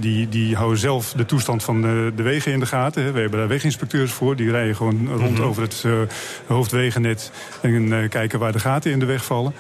die, 0.01 0.29
die 0.29 0.57
houden 0.57 0.79
zelf 0.79 1.13
de 1.13 1.25
toestand 1.25 1.65
van 1.65 1.83
de, 1.83 2.13
de 2.17 2.23
wegen 2.23 2.53
in 2.53 2.61
de 2.61 2.67
gaten. 2.67 3.03
Hè. 3.03 3.13
We 3.13 3.21
hebben 3.21 3.39
daar 3.39 3.49
weginspecteurs 3.49 4.13
voor. 4.13 4.37
Die 4.37 4.51
rijden 4.51 4.77
gewoon 4.77 5.09
rond 5.09 5.31
mm 5.31 5.37
-hmm. 5.37 5.45
over 5.45 5.63
het 5.63 5.85
hoofdwegennet 6.47 7.33
en 7.61 8.09
kijken 8.09 8.39
waar 8.39 8.53
de 8.53 8.59
gaten 8.59 8.91
in 8.91 8.99
de 8.99 9.07
weg 9.07 9.25
vallen. 9.25 9.53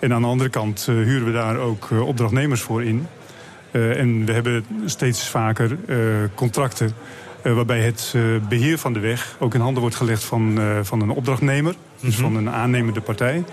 En 0.00 0.12
aan 0.12 0.22
de 0.22 0.28
andere 0.28 0.50
kant 0.50 0.86
huren 0.86 1.24
we 1.24 1.32
daar 1.32 1.56
ook 1.56 1.88
opdrachtnemers 1.90 2.60
voor 2.60 2.84
in. 2.84 3.06
En 3.70 4.24
we 4.24 4.32
hebben 4.32 4.64
steeds 4.84 5.28
vaker 5.28 5.76
contracten 6.34 6.92
uh, 7.42 7.54
waarbij 7.54 7.80
het 7.80 8.14
beheer 8.48 8.78
van 8.78 8.92
de 8.92 8.98
weg 8.98 9.36
ook 9.38 9.54
in 9.54 9.60
handen 9.60 9.80
wordt 9.80 9.96
gelegd 9.96 10.24
van, 10.24 10.58
van 10.82 11.00
een 11.00 11.10
opdrachtnemer. 11.10 11.72
Mm 11.72 11.78
-hmm. 12.00 12.08
Dus 12.08 12.18
van 12.18 12.36
een 12.36 12.50
aannemende 12.50 13.00
partij. 13.00 13.44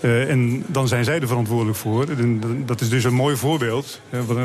En 0.00 0.64
dan 0.66 0.88
zijn 0.88 1.04
zij 1.04 1.20
er 1.20 1.26
verantwoordelijk 1.26 1.78
voor. 1.78 2.06
En 2.18 2.62
dat 2.66 2.80
is 2.80 2.88
dus 2.88 3.04
een 3.04 3.14
mooi 3.14 3.36
voorbeeld, 3.36 4.00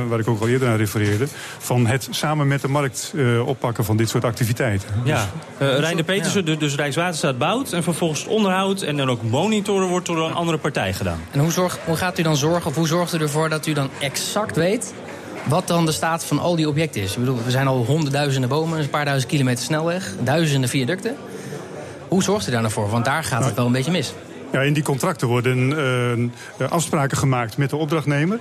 waar 0.07 0.19
ik 0.19 0.27
ook 0.27 0.41
al 0.41 0.47
eerder 0.47 0.67
aan 0.67 0.77
refereerde... 0.77 1.25
van 1.57 1.88
het 1.88 2.07
samen 2.12 2.47
met 2.47 2.62
de 2.62 2.67
markt 2.67 3.13
oppakken 3.45 3.85
van 3.85 3.97
dit 3.97 4.09
soort 4.09 4.24
activiteiten. 4.24 4.89
Ja, 5.03 5.29
dus, 5.57 5.79
Reiner 5.79 6.03
Petersen, 6.03 6.45
ja. 6.45 6.55
dus 6.55 6.75
Rijkswaterstaat 6.75 7.38
bouwt... 7.38 7.74
en 7.74 7.83
vervolgens 7.83 8.25
onderhoud 8.25 8.81
en 8.81 8.97
dan 8.97 9.09
ook 9.09 9.24
monitoren 9.24 9.88
wordt 9.88 10.05
door 10.05 10.27
een 10.27 10.33
andere 10.33 10.57
partij 10.57 10.93
gedaan. 10.93 11.19
En 11.31 11.39
hoe, 11.39 11.51
zorg, 11.51 11.79
hoe 11.85 11.95
gaat 11.95 12.19
u 12.19 12.24
dan 12.24 12.38
zorgen, 12.38 12.69
of 12.69 12.75
hoe 12.75 12.88
zorgt 12.88 13.13
u 13.13 13.17
ervoor 13.17 13.50
dat 13.50 13.65
u 13.67 13.74
dan 13.74 13.89
exact 14.00 14.55
weet 14.55 14.93
wat 15.43 15.67
dan 15.67 15.85
de 15.85 15.91
staat 15.91 16.25
van 16.25 16.39
al 16.39 16.55
die 16.55 16.67
objecten 16.67 17.01
is. 17.01 17.12
Ik 17.12 17.19
bedoel, 17.19 17.43
we 17.43 17.51
zijn 17.51 17.67
al 17.67 17.85
honderdduizenden 17.85 18.50
bomen, 18.50 18.79
een 18.79 18.89
paar 18.89 19.05
duizend 19.05 19.31
kilometer 19.31 19.63
snelweg, 19.63 20.13
duizenden 20.24 20.69
viaducten. 20.69 21.15
Hoe 22.07 22.24
zorgt 22.24 22.47
u 22.47 22.51
daar 22.51 22.62
nou 22.62 22.74
voor? 22.74 22.89
Want 22.89 23.05
daar 23.05 23.24
gaat 23.24 23.45
het 23.45 23.55
wel 23.55 23.65
een 23.65 23.71
beetje 23.71 23.91
mis. 23.91 24.13
Ja, 24.55 24.62
in 24.62 24.74
die 24.74 24.83
contracten 24.83 25.27
worden 25.27 25.69
uh, 26.59 26.71
afspraken 26.71 27.17
gemaakt 27.17 27.57
met 27.57 27.69
de 27.69 27.75
opdrachtnemer. 27.75 28.39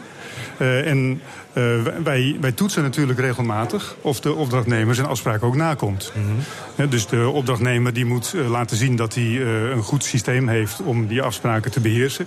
Uh, 0.58 0.86
en 0.90 1.20
uh, 1.52 1.64
wij, 2.04 2.36
wij 2.40 2.52
toetsen 2.52 2.82
natuurlijk 2.82 3.18
regelmatig 3.18 3.96
of 4.00 4.20
de 4.20 4.34
opdrachtnemer 4.34 4.94
zijn 4.94 5.06
afspraken 5.06 5.46
ook 5.46 5.56
nakomt. 5.56 6.12
Mm 6.14 6.22
-hmm. 6.22 6.36
ja, 6.74 6.86
dus 6.86 7.06
de 7.06 7.28
opdrachtnemer 7.28 7.92
die 7.92 8.04
moet 8.04 8.34
laten 8.48 8.76
zien 8.76 8.96
dat 8.96 9.14
hij 9.14 9.40
een 9.72 9.82
goed 9.82 10.04
systeem 10.04 10.48
heeft 10.48 10.82
om 10.82 11.06
die 11.06 11.22
afspraken 11.22 11.70
te 11.70 11.80
beheersen. 11.80 12.26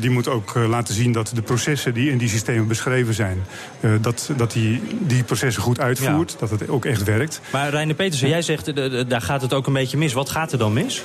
die 0.00 0.10
moet 0.10 0.28
ook 0.28 0.54
laten 0.54 0.94
zien 0.94 1.12
dat 1.12 1.32
de 1.34 1.42
processen 1.42 1.94
die 1.94 2.10
in 2.10 2.18
die 2.18 2.28
systemen 2.28 2.68
beschreven 2.68 3.14
zijn, 3.14 3.44
dat, 4.00 4.30
dat 4.36 4.52
die, 4.52 4.82
die 4.98 5.22
processen 5.22 5.62
goed 5.62 5.80
uitvoert, 5.80 6.30
ja. 6.30 6.36
dat 6.38 6.50
het 6.50 6.68
ook 6.68 6.84
echt 6.84 7.04
werkt. 7.04 7.40
Maar 7.52 7.70
Reiner 7.70 7.94
Petersen, 7.94 8.28
jij 8.28 8.42
zegt 8.42 8.76
daar 9.08 9.22
gaat 9.22 9.42
het 9.42 9.52
ook 9.52 9.66
een 9.66 9.72
beetje 9.72 9.96
mis. 9.96 10.12
Wat 10.12 10.30
gaat 10.30 10.52
er 10.52 10.58
dan 10.58 10.72
mis? 10.72 11.04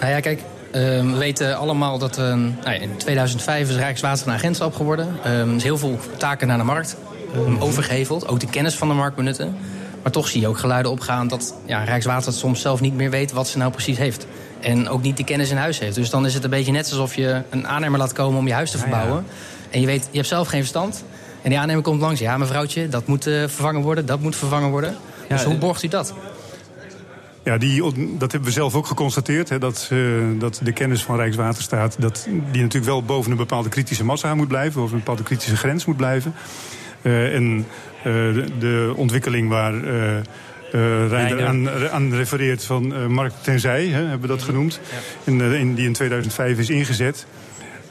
Nou 0.00 0.10
ja, 0.10 0.20
kijk, 0.20 0.40
we 0.70 1.14
weten 1.18 1.56
allemaal 1.56 1.98
dat 1.98 2.18
uh, 2.18 2.24
nou 2.24 2.54
ja, 2.64 2.72
in 2.72 2.96
2005 2.96 3.68
is 3.68 3.76
Rijkswater 3.76 4.26
een 4.26 4.32
agentschap 4.32 4.74
geworden. 4.74 5.16
Er 5.24 5.46
uh, 5.46 5.54
is 5.54 5.62
heel 5.62 5.78
veel 5.78 5.98
taken 6.16 6.46
naar 6.46 6.58
de 6.58 6.64
markt 6.64 6.96
overgeheveld. 7.58 8.28
Ook 8.28 8.40
de 8.40 8.46
kennis 8.46 8.74
van 8.74 8.88
de 8.88 8.94
markt 8.94 9.16
benutten. 9.16 9.56
Maar 10.02 10.12
toch 10.12 10.28
zie 10.28 10.40
je 10.40 10.48
ook 10.48 10.58
geluiden 10.58 10.92
opgaan 10.92 11.28
dat 11.28 11.54
ja, 11.66 11.84
Rijkswater 11.84 12.32
soms 12.32 12.60
zelf 12.60 12.80
niet 12.80 12.94
meer 12.94 13.10
weet 13.10 13.32
wat 13.32 13.48
ze 13.48 13.58
nou 13.58 13.70
precies 13.70 13.98
heeft. 13.98 14.26
En 14.60 14.88
ook 14.88 15.02
niet 15.02 15.16
de 15.16 15.24
kennis 15.24 15.50
in 15.50 15.56
huis 15.56 15.78
heeft. 15.78 15.94
Dus 15.94 16.10
dan 16.10 16.26
is 16.26 16.34
het 16.34 16.44
een 16.44 16.50
beetje 16.50 16.72
net 16.72 16.90
alsof 16.90 17.14
je 17.14 17.42
een 17.50 17.68
aannemer 17.68 17.98
laat 17.98 18.12
komen 18.12 18.38
om 18.38 18.46
je 18.46 18.52
huis 18.52 18.70
te 18.70 18.78
verbouwen. 18.78 19.16
Ja, 19.16 19.24
ja. 19.26 19.68
En 19.70 19.80
je 19.80 19.86
weet, 19.86 20.08
je 20.10 20.16
hebt 20.16 20.28
zelf 20.28 20.48
geen 20.48 20.60
verstand. 20.60 21.04
En 21.42 21.50
die 21.50 21.58
aannemer 21.58 21.82
komt 21.82 22.00
langs. 22.00 22.20
Ja, 22.20 22.36
mevrouwtje, 22.36 22.88
dat 22.88 23.06
moet 23.06 23.26
uh, 23.26 23.34
vervangen 23.34 23.82
worden, 23.82 24.06
dat 24.06 24.20
moet 24.20 24.36
vervangen 24.36 24.70
worden. 24.70 24.96
Ja, 25.28 25.36
dus 25.36 25.44
hoe 25.44 25.54
borgt 25.54 25.82
u 25.82 25.88
dat? 25.88 26.14
Ja, 27.48 27.58
die, 27.58 27.82
dat 28.18 28.32
hebben 28.32 28.48
we 28.48 28.54
zelf 28.54 28.74
ook 28.74 28.86
geconstateerd. 28.86 29.48
Hè, 29.48 29.58
dat, 29.58 29.88
uh, 29.92 30.22
dat 30.38 30.60
de 30.62 30.72
kennis 30.72 31.02
van 31.02 31.16
Rijkswaterstaat... 31.16 31.96
Dat 31.98 32.26
die 32.28 32.62
natuurlijk 32.62 32.84
wel 32.84 33.02
boven 33.02 33.30
een 33.30 33.36
bepaalde 33.36 33.68
kritische 33.68 34.04
massa 34.04 34.34
moet 34.34 34.48
blijven... 34.48 34.82
of 34.82 34.90
een 34.90 34.98
bepaalde 34.98 35.22
kritische 35.22 35.56
grens 35.56 35.84
moet 35.84 35.96
blijven. 35.96 36.34
Uh, 37.02 37.34
en 37.34 37.56
uh, 37.56 37.64
de, 38.04 38.44
de, 38.58 38.92
ontwikkeling 38.96 39.48
waar... 39.48 39.74
Rijder 41.08 41.46
aan, 41.46 41.70
aan, 41.90 42.14
refereert 42.14 42.64
van 42.64 43.12
Mark 43.12 43.32
Tenzij, 43.42 43.86
hè, 43.86 44.00
hebben 44.00 44.20
we 44.20 44.26
dat 44.26 44.42
genoemd. 44.42 44.80
Ja. 44.90 45.32
In, 45.32 45.40
in, 45.40 45.74
die 45.74 45.86
in 45.86 45.92
2005 45.92 46.58
is 46.58 46.70
ingezet. 46.70 47.26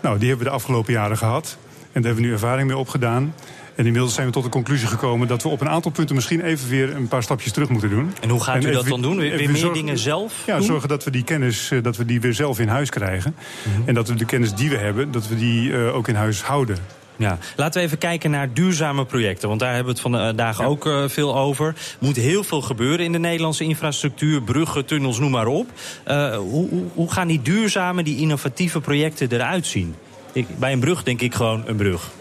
Nou, 0.02 0.18
die 0.20 0.28
hebben 0.28 0.46
we 0.46 0.52
de 0.52 0.58
afgelopen 0.58 0.94
jaren 0.94 1.18
gehad. 1.18 1.58
En 1.62 2.02
daar 2.02 2.04
hebben 2.04 2.16
we 2.16 2.28
nu 2.28 2.32
ervaring 2.32 2.68
mee 2.68 2.78
opgedaan. 2.78 3.34
En 3.78 3.86
inmiddels 3.86 4.14
zijn 4.14 4.28
we 4.28 4.34
tot 4.34 4.44
de 4.44 4.50
conclusie 4.50 4.88
gekomen 4.88 5.28
dat 5.28 5.44
we 5.44 5.50
op 5.50 5.62
een 5.62 5.70
aantal 5.70 5.92
punten 5.92 6.16
misschien 6.16 6.42
even 6.42 6.70
weer 6.70 6.96
een 6.96 7.08
paar 7.08 7.24
stapjes 7.24 7.52
terug 7.52 7.70
moeten 7.70 7.90
doen. 7.90 8.14
En 8.22 8.30
hoe 8.30 8.44
gaat 8.44 8.56
en 8.56 8.70
u 8.70 8.72
dat 8.72 8.88
dan 8.88 9.02
doen? 9.02 9.18
Weer, 9.18 9.38
weer 9.38 9.50
meer 9.50 9.58
zorgen, 9.58 9.80
dingen 9.80 9.98
zelf? 9.98 10.44
Ja, 10.46 10.58
doen? 10.58 10.66
zorgen 10.66 10.90
dat 10.90 11.04
we 11.04 11.12
die 11.12 11.24
kennis 11.24 11.72
dat 11.82 11.98
we 11.98 12.06
die 12.06 12.22
weer 12.22 12.34
zelf 12.34 12.60
in 12.60 12.68
huis 12.68 12.90
krijgen. 12.90 13.36
Mm 13.38 13.74
-hmm. 13.74 13.88
En 13.88 13.94
dat 13.94 14.08
we 14.08 14.16
de 14.16 14.26
kennis 14.26 14.54
die 14.54 14.70
we 14.70 14.78
hebben, 14.78 15.12
dat 15.12 15.28
we 15.28 15.36
die 15.36 15.70
uh, 15.70 15.96
ook 15.96 16.08
in 16.08 16.16
huis 16.16 16.42
houden. 16.42 16.78
Ja, 17.18 17.38
laten 17.56 17.80
we 17.80 17.86
even 17.86 17.98
kijken 17.98 18.32
naar 18.32 18.54
duurzame 18.54 19.06
projecten. 19.06 19.48
Want 19.48 19.60
daar 19.60 19.74
hebben 19.74 19.96
we 19.96 20.02
het 20.02 20.12
vandaag 20.12 20.60
ja. 20.60 20.66
ook 20.66 20.86
uh, 20.86 21.04
veel 21.08 21.38
over. 21.38 21.68
Er 21.68 21.76
moet 22.00 22.16
heel 22.16 22.44
veel 22.44 22.62
gebeuren 22.62 23.06
in 23.06 23.12
de 23.12 23.20
Nederlandse 23.20 23.64
infrastructuur. 23.64 24.42
Bruggen, 24.42 24.86
tunnels, 24.86 25.20
noem 25.20 25.32
maar 25.32 25.48
op. 25.48 25.70
Uh, 26.08 26.36
hoe, 26.36 26.70
hoe, 26.70 26.84
hoe 26.94 27.12
gaan 27.12 27.28
die 27.28 27.42
duurzame, 27.42 28.04
die 28.04 28.18
innovatieve 28.18 28.80
projecten 28.80 29.32
eruit 29.32 29.66
zien? 29.66 29.96
Ik, 30.32 30.48
bij 30.60 30.72
een 30.72 30.80
brug 30.80 31.04
denk 31.04 31.22
ik 31.22 31.36
gewoon 31.36 31.64
een 31.66 31.76
brug. 31.76 32.12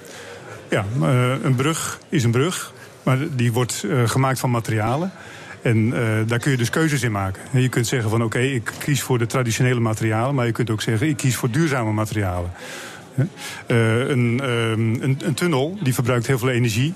Ja, 0.71 0.85
uh, 1.01 1.33
een 1.43 1.55
brug 1.55 2.01
is 2.09 2.25
een 2.25 2.31
brug. 2.31 2.73
Maar 3.03 3.19
die 3.31 3.53
wordt 3.53 3.83
uh, 3.87 4.09
gemaakt 4.09 4.39
van 4.39 4.51
materialen. 4.51 5.13
En 5.63 5.87
uh, 5.87 5.95
daar 6.27 6.39
kun 6.39 6.51
je 6.51 6.57
dus 6.57 6.71
keuzes 6.71 7.03
in 7.03 7.13
maken. 7.13 7.43
En 7.53 7.61
je 7.61 7.69
kunt 7.69 7.87
zeggen 7.87 8.11
van 8.11 8.23
oké, 8.23 8.39
ik 8.39 8.73
kies 8.79 9.03
voor 9.03 9.19
de 9.19 9.27
traditionele 9.27 9.81
materialen. 9.81 10.35
Maar 10.35 10.47
je 10.47 10.53
kunt 10.53 10.71
ook 10.71 10.83
zeggen, 10.83 11.09
ik 11.09 11.17
kies 11.17 11.37
voor 11.37 11.51
duurzame 11.51 11.93
materialen. 11.93 12.51
een, 13.67 14.41
een, 14.43 15.19
een, 15.25 15.35
tunnel 15.35 15.79
die 15.83 15.95
verbruikt 15.95 16.27
heel 16.27 16.39
veel 16.39 16.49
energie. 16.49 16.95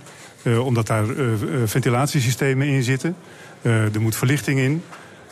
omdat 0.63 0.87
daar 0.87 1.05
ventilatiesystemen 1.65 2.67
in 2.67 2.83
zitten. 2.83 3.17
er 3.63 4.01
moet 4.01 4.17
verlichting 4.17 4.59
in. 4.59 4.83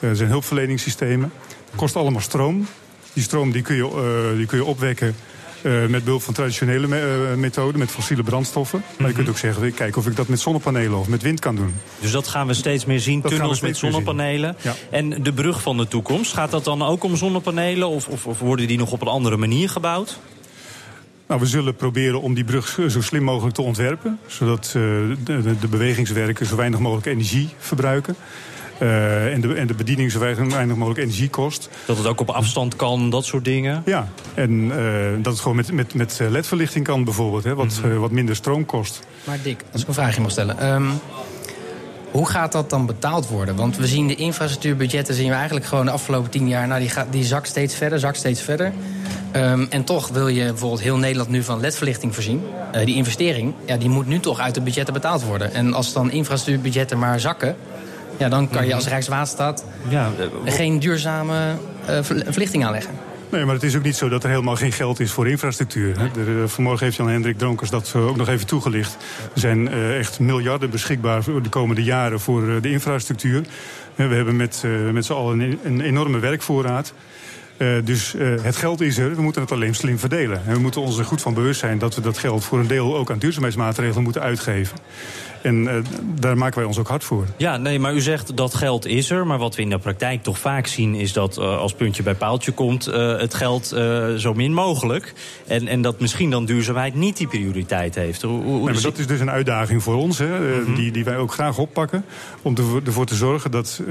er 0.00 0.16
zijn 0.16 0.28
hulpverleningssystemen. 0.28 1.32
Het 1.70 1.76
kost 1.76 1.96
allemaal 1.96 2.20
stroom. 2.20 2.66
Die 3.12 3.22
stroom 3.22 3.52
die 3.52 3.62
kun, 3.62 3.76
je, 3.76 4.34
die 4.36 4.46
kun 4.46 4.58
je 4.58 4.64
opwekken 4.64 5.14
uh, 5.62 5.86
met 5.86 6.04
behulp 6.04 6.22
van 6.22 6.34
traditionele 6.34 6.86
me 6.86 7.28
uh, 7.30 7.36
methoden, 7.36 7.78
met 7.78 7.90
fossiele 7.90 8.22
brandstoffen. 8.22 8.78
Mm 8.78 8.84
-hmm. 8.86 8.96
Maar 8.98 9.08
je 9.08 9.14
kunt 9.14 9.28
ook 9.28 9.38
zeggen, 9.38 9.62
ik 9.62 9.74
kijk 9.74 9.96
of 9.96 10.06
ik 10.06 10.16
dat 10.16 10.28
met 10.28 10.40
zonnepanelen 10.40 10.98
of 10.98 11.08
met 11.08 11.22
wind 11.22 11.40
kan 11.40 11.56
doen. 11.56 11.74
Dus 12.00 12.10
dat 12.10 12.28
gaan 12.28 12.46
we 12.46 12.54
steeds 12.54 12.84
meer 12.84 13.00
zien, 13.00 13.20
dat 13.20 13.30
tunnels 13.30 13.60
met 13.60 13.76
zonnepanelen. 13.76 14.56
Ja. 14.60 14.74
En 14.90 15.22
de 15.22 15.32
brug 15.32 15.62
van 15.62 15.76
de 15.76 15.88
toekomst, 15.88 16.32
gaat 16.32 16.50
dat 16.50 16.64
dan 16.64 16.82
ook 16.82 17.04
om 17.04 17.16
zonnepanelen? 17.16 17.88
Of, 17.88 18.08
of, 18.08 18.26
of 18.26 18.38
worden 18.38 18.66
die 18.66 18.78
nog 18.78 18.92
op 18.92 19.00
een 19.00 19.08
andere 19.08 19.36
manier 19.36 19.68
gebouwd? 19.68 20.18
Nou, 21.26 21.40
we 21.40 21.46
zullen 21.46 21.74
proberen 21.74 22.20
om 22.20 22.34
die 22.34 22.44
brug 22.44 22.78
zo 22.88 23.00
slim 23.00 23.22
mogelijk 23.22 23.54
te 23.54 23.62
ontwerpen. 23.62 24.18
Zodat 24.26 24.66
uh, 24.66 24.82
de, 25.24 25.58
de 25.60 25.68
bewegingswerken 25.68 26.46
zo 26.46 26.56
weinig 26.56 26.78
mogelijk 26.78 27.06
energie 27.06 27.48
verbruiken. 27.58 28.16
Uh, 28.82 29.32
en, 29.32 29.40
de, 29.40 29.54
en 29.54 29.66
de 29.66 29.74
bediening 29.74 30.12
zo 30.12 30.18
weinig 30.18 30.66
mogelijk 30.66 31.00
energie 31.00 31.28
kost. 31.28 31.68
Dat 31.84 31.96
het 31.96 32.06
ook 32.06 32.20
op 32.20 32.30
afstand 32.30 32.76
kan, 32.76 33.10
dat 33.10 33.24
soort 33.24 33.44
dingen? 33.44 33.82
Ja, 33.84 34.08
en 34.34 34.50
uh, 34.50 34.74
dat 35.22 35.32
het 35.32 35.42
gewoon 35.42 35.56
met, 35.56 35.72
met, 35.72 35.94
met 35.94 36.20
ledverlichting 36.28 36.84
kan 36.84 37.04
bijvoorbeeld, 37.04 37.44
hè, 37.44 37.54
wat, 37.54 37.66
mm 37.66 37.82
-hmm. 37.82 37.92
uh, 37.92 37.98
wat 37.98 38.10
minder 38.10 38.36
stroom 38.36 38.66
kost. 38.66 39.00
Maar 39.24 39.38
Dick, 39.42 39.64
als 39.72 39.82
ik 39.82 39.88
een 39.88 39.94
vraagje 39.94 40.20
mag 40.20 40.30
stellen. 40.30 40.72
Um, 40.72 40.90
hoe 42.10 42.28
gaat 42.28 42.52
dat 42.52 42.70
dan 42.70 42.86
betaald 42.86 43.28
worden? 43.28 43.56
Want 43.56 43.76
we 43.76 43.86
zien 43.86 44.06
de 44.06 44.14
infrastructuurbudgetten 44.14 45.14
zien 45.14 45.28
we 45.28 45.34
eigenlijk 45.34 45.66
gewoon 45.66 45.84
de 45.84 45.90
afgelopen 45.90 46.30
tien 46.30 46.48
jaar... 46.48 46.66
Nou, 46.66 46.80
die, 46.80 46.90
gaat, 46.90 47.06
die 47.10 47.24
zakt 47.24 47.48
steeds 47.48 47.74
verder, 47.74 47.98
zakt 47.98 48.16
steeds 48.16 48.42
verder. 48.42 48.72
Um, 49.36 49.66
en 49.70 49.84
toch 49.84 50.08
wil 50.08 50.28
je 50.28 50.44
bijvoorbeeld 50.44 50.80
heel 50.80 50.96
Nederland 50.96 51.30
nu 51.30 51.42
van 51.42 51.60
ledverlichting 51.60 52.14
voorzien. 52.14 52.42
Uh, 52.74 52.84
die 52.84 52.94
investering, 52.94 53.54
ja, 53.64 53.76
die 53.76 53.88
moet 53.88 54.06
nu 54.06 54.20
toch 54.20 54.40
uit 54.40 54.54
de 54.54 54.60
budgetten 54.60 54.94
betaald 54.94 55.24
worden. 55.24 55.54
En 55.54 55.74
als 55.74 55.92
dan 55.92 56.10
infrastructuurbudgetten 56.10 56.98
maar 56.98 57.20
zakken... 57.20 57.56
Ja, 58.18 58.28
dan 58.28 58.48
kan 58.48 58.66
je 58.66 58.74
als 58.74 58.88
Rijkswaterstaat 58.88 59.64
ja, 59.88 60.10
geen 60.44 60.78
duurzame 60.78 61.54
uh, 61.88 61.98
verlichting 62.02 62.64
aanleggen. 62.64 62.92
Nee, 63.30 63.44
maar 63.44 63.54
het 63.54 63.62
is 63.62 63.76
ook 63.76 63.82
niet 63.82 63.96
zo 63.96 64.08
dat 64.08 64.24
er 64.24 64.30
helemaal 64.30 64.56
geen 64.56 64.72
geld 64.72 65.00
is 65.00 65.10
voor 65.10 65.28
infrastructuur. 65.28 65.98
Hè. 65.98 66.04
Eh, 66.04 66.48
vanmorgen 66.48 66.84
heeft 66.84 66.96
Jan-Hendrik 66.96 67.38
Dronkers 67.38 67.70
dat 67.70 67.92
eh, 67.94 68.06
ook 68.06 68.16
nog 68.16 68.28
even 68.28 68.46
toegelicht. 68.46 68.96
Er 69.34 69.40
zijn 69.40 69.68
echt 69.72 70.20
miljarden 70.20 70.70
beschikbaar 70.70 71.22
voor 71.22 71.42
de 71.42 71.48
komende 71.48 71.82
jaren 71.82 72.20
voor 72.20 72.60
de 72.60 72.70
infrastructuur. 72.70 73.44
we 73.94 74.02
hebben 74.02 74.36
met, 74.36 74.64
met 74.92 75.04
z'n 75.04 75.12
allen 75.12 75.58
een 75.64 75.80
enorme 75.80 76.18
werkvoorraad. 76.18 76.92
Uh, 77.58 77.84
dus 77.84 78.14
uh, 78.14 78.42
het 78.42 78.56
geld 78.56 78.80
is 78.80 78.98
er, 78.98 79.16
we 79.16 79.22
moeten 79.22 79.42
het 79.42 79.52
alleen 79.52 79.74
slim 79.74 79.98
verdelen. 79.98 80.42
En 80.46 80.52
we 80.52 80.60
moeten 80.60 80.80
ons 80.80 80.98
er 80.98 81.04
goed 81.04 81.22
van 81.22 81.34
bewust 81.34 81.60
zijn 81.60 81.78
dat 81.78 81.94
we 81.94 82.00
dat 82.00 82.18
geld 82.18 82.44
voor 82.44 82.58
een 82.58 82.66
deel 82.66 82.96
ook 82.96 83.10
aan 83.10 83.18
duurzaamheidsmaatregelen 83.18 84.02
moeten 84.02 84.22
uitgeven. 84.22 84.78
En 85.42 85.62
uh, 85.62 85.74
daar 86.20 86.36
maken 86.36 86.58
wij 86.58 86.66
ons 86.66 86.78
ook 86.78 86.88
hard 86.88 87.04
voor. 87.04 87.26
Ja, 87.36 87.56
nee, 87.56 87.78
maar 87.78 87.94
u 87.94 88.00
zegt 88.00 88.36
dat 88.36 88.54
geld 88.54 88.86
is 88.86 89.10
er. 89.10 89.26
Maar 89.26 89.38
wat 89.38 89.56
we 89.56 89.62
in 89.62 89.70
de 89.70 89.78
praktijk 89.78 90.22
toch 90.22 90.38
vaak 90.38 90.66
zien... 90.66 90.94
is 90.94 91.12
dat 91.12 91.38
uh, 91.38 91.58
als 91.58 91.74
puntje 91.74 92.02
bij 92.02 92.14
paaltje 92.14 92.52
komt... 92.52 92.88
Uh, 92.88 93.18
het 93.18 93.34
geld 93.34 93.66
zo 94.16 94.34
min 94.34 94.52
mogelijk. 94.52 95.12
En, 95.46 95.68
en 95.68 95.82
dat 95.82 96.00
misschien 96.00 96.30
dan 96.30 96.44
duurzaamheid 96.44 96.94
niet 96.94 97.16
die 97.16 97.26
prioriteit 97.26 97.94
heeft. 97.94 98.22
Hoe, 98.22 98.42
hoe 98.42 98.54
nee, 98.54 98.74
maar 98.74 98.82
dat 98.82 98.98
is 98.98 99.06
dus 99.06 99.20
een 99.20 99.30
uitdaging 99.30 99.82
voor 99.82 99.94
ons. 99.94 100.18
Hè, 100.18 100.38
mm 100.38 100.64
-hmm. 100.64 100.74
die, 100.74 100.92
die 100.92 101.04
wij 101.04 101.16
ook 101.16 101.32
graag 101.32 101.58
oppakken. 101.58 102.04
Om 102.42 102.54
ervoor 102.84 103.06
te 103.06 103.14
zorgen 103.14 103.50
dat 103.50 103.82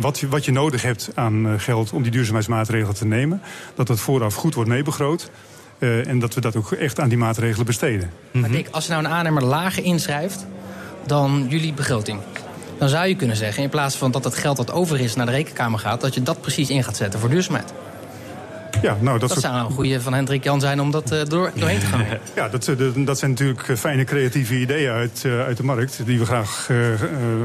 wat, 0.00 0.18
je, 0.18 0.28
wat 0.28 0.44
je 0.44 0.52
nodig 0.52 0.82
hebt 0.82 1.10
aan 1.14 1.60
geld... 1.60 1.92
om 1.92 2.02
die 2.02 2.10
duurzaamheidsmaatregelen 2.10 2.67
te 2.94 3.06
nemen... 3.06 3.42
dat 3.74 3.86
dat 3.86 4.00
vooraf 4.00 4.34
goed 4.34 4.54
wordt 4.54 4.70
meebegroot. 4.70 5.30
Uh, 5.78 6.06
en 6.08 6.18
dat 6.18 6.34
we 6.34 6.40
dat 6.40 6.56
ook 6.56 6.72
echt 6.72 7.00
aan 7.00 7.08
die 7.08 7.18
maatregelen 7.18 7.66
besteden. 7.66 8.10
Maar 8.30 8.50
Dick, 8.50 8.68
als 8.70 8.84
je 8.84 8.92
nou 8.92 9.04
een 9.04 9.10
aannemer 9.10 9.44
lager 9.44 9.84
inschrijft 9.84 10.46
dan 11.06 11.46
jullie 11.48 11.72
begroting... 11.72 12.20
dan 12.78 12.88
zou 12.88 13.06
je 13.06 13.14
kunnen 13.14 13.36
zeggen, 13.36 13.62
in 13.62 13.68
plaats 13.68 13.96
van 13.96 14.10
dat 14.10 14.24
het 14.24 14.34
geld 14.34 14.56
dat 14.56 14.72
over 14.72 15.00
is 15.00 15.14
naar 15.14 15.26
de 15.26 15.32
rekenkamer 15.32 15.78
gaat... 15.78 16.00
dat 16.00 16.14
je 16.14 16.22
dat 16.22 16.40
precies 16.40 16.70
in 16.70 16.84
gaat 16.84 16.96
zetten 16.96 17.20
voor 17.20 17.28
duurzaamheid. 17.28 17.72
Ja, 18.82 18.96
nou, 19.00 19.18
dat, 19.18 19.28
dat 19.28 19.40
zou 19.40 19.56
een 19.56 19.70
goede 19.70 20.00
van 20.00 20.12
Hendrik 20.12 20.44
Jan 20.44 20.60
zijn 20.60 20.80
om 20.80 20.90
dat 20.90 21.12
uh, 21.12 21.24
door, 21.24 21.50
doorheen 21.54 21.78
te 21.78 21.86
gaan. 21.86 22.04
Ja, 22.34 22.48
dat, 22.48 22.70
dat 22.96 23.18
zijn 23.18 23.30
natuurlijk 23.30 23.78
fijne 23.78 24.04
creatieve 24.04 24.54
ideeën 24.54 24.90
uit, 24.90 25.22
uh, 25.26 25.44
uit 25.44 25.56
de 25.56 25.62
markt... 25.62 26.00
Die 26.04 26.18
we 26.18 26.24
graag, 26.24 26.68
uh, 26.70 26.78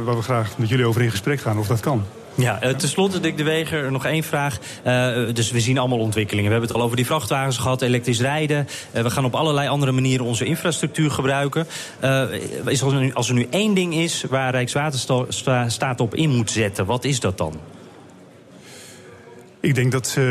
waar 0.03 0.15
we 0.15 0.21
graag 0.21 0.57
met 0.57 0.69
jullie 0.69 0.85
over 0.85 1.01
in 1.01 1.11
gesprek 1.11 1.41
gaan 1.41 1.57
of 1.57 1.67
dat 1.67 1.79
kan. 1.79 2.05
Ja, 2.35 2.63
uh, 2.63 2.69
tenslotte, 2.69 3.19
Dick 3.19 3.37
de 3.37 3.43
Weger, 3.43 3.91
nog 3.91 4.05
één 4.05 4.23
vraag. 4.23 4.59
Uh, 4.87 5.33
dus 5.33 5.51
we 5.51 5.59
zien 5.59 5.77
allemaal 5.77 5.99
ontwikkelingen. 5.99 6.45
We 6.45 6.51
hebben 6.51 6.69
het 6.69 6.77
al 6.79 6.85
over 6.85 6.97
die 6.97 7.05
vrachtwagens 7.05 7.57
gehad, 7.57 7.81
elektrisch 7.81 8.19
rijden. 8.19 8.67
Uh, 8.95 9.01
we 9.01 9.09
gaan 9.09 9.25
op 9.25 9.35
allerlei 9.35 9.67
andere 9.67 9.91
manieren 9.91 10.25
onze 10.25 10.45
infrastructuur 10.45 11.11
gebruiken. 11.11 11.67
is 12.65 12.83
als, 12.83 12.93
er 12.93 12.99
nu, 12.99 13.13
als 13.13 13.27
er 13.27 13.33
nu 13.33 13.47
één 13.49 13.73
ding 13.73 13.93
is 13.93 14.23
waar 14.29 14.51
Rijkswaterstaat 14.51 15.99
op 15.99 16.15
in 16.15 16.29
moet 16.29 16.51
zetten, 16.51 16.85
wat 16.85 17.03
is 17.03 17.19
dat 17.19 17.37
dan? 17.37 17.59
Ik 19.63 19.75
denk 19.75 19.91
dat 19.91 20.15
uh, 20.19 20.25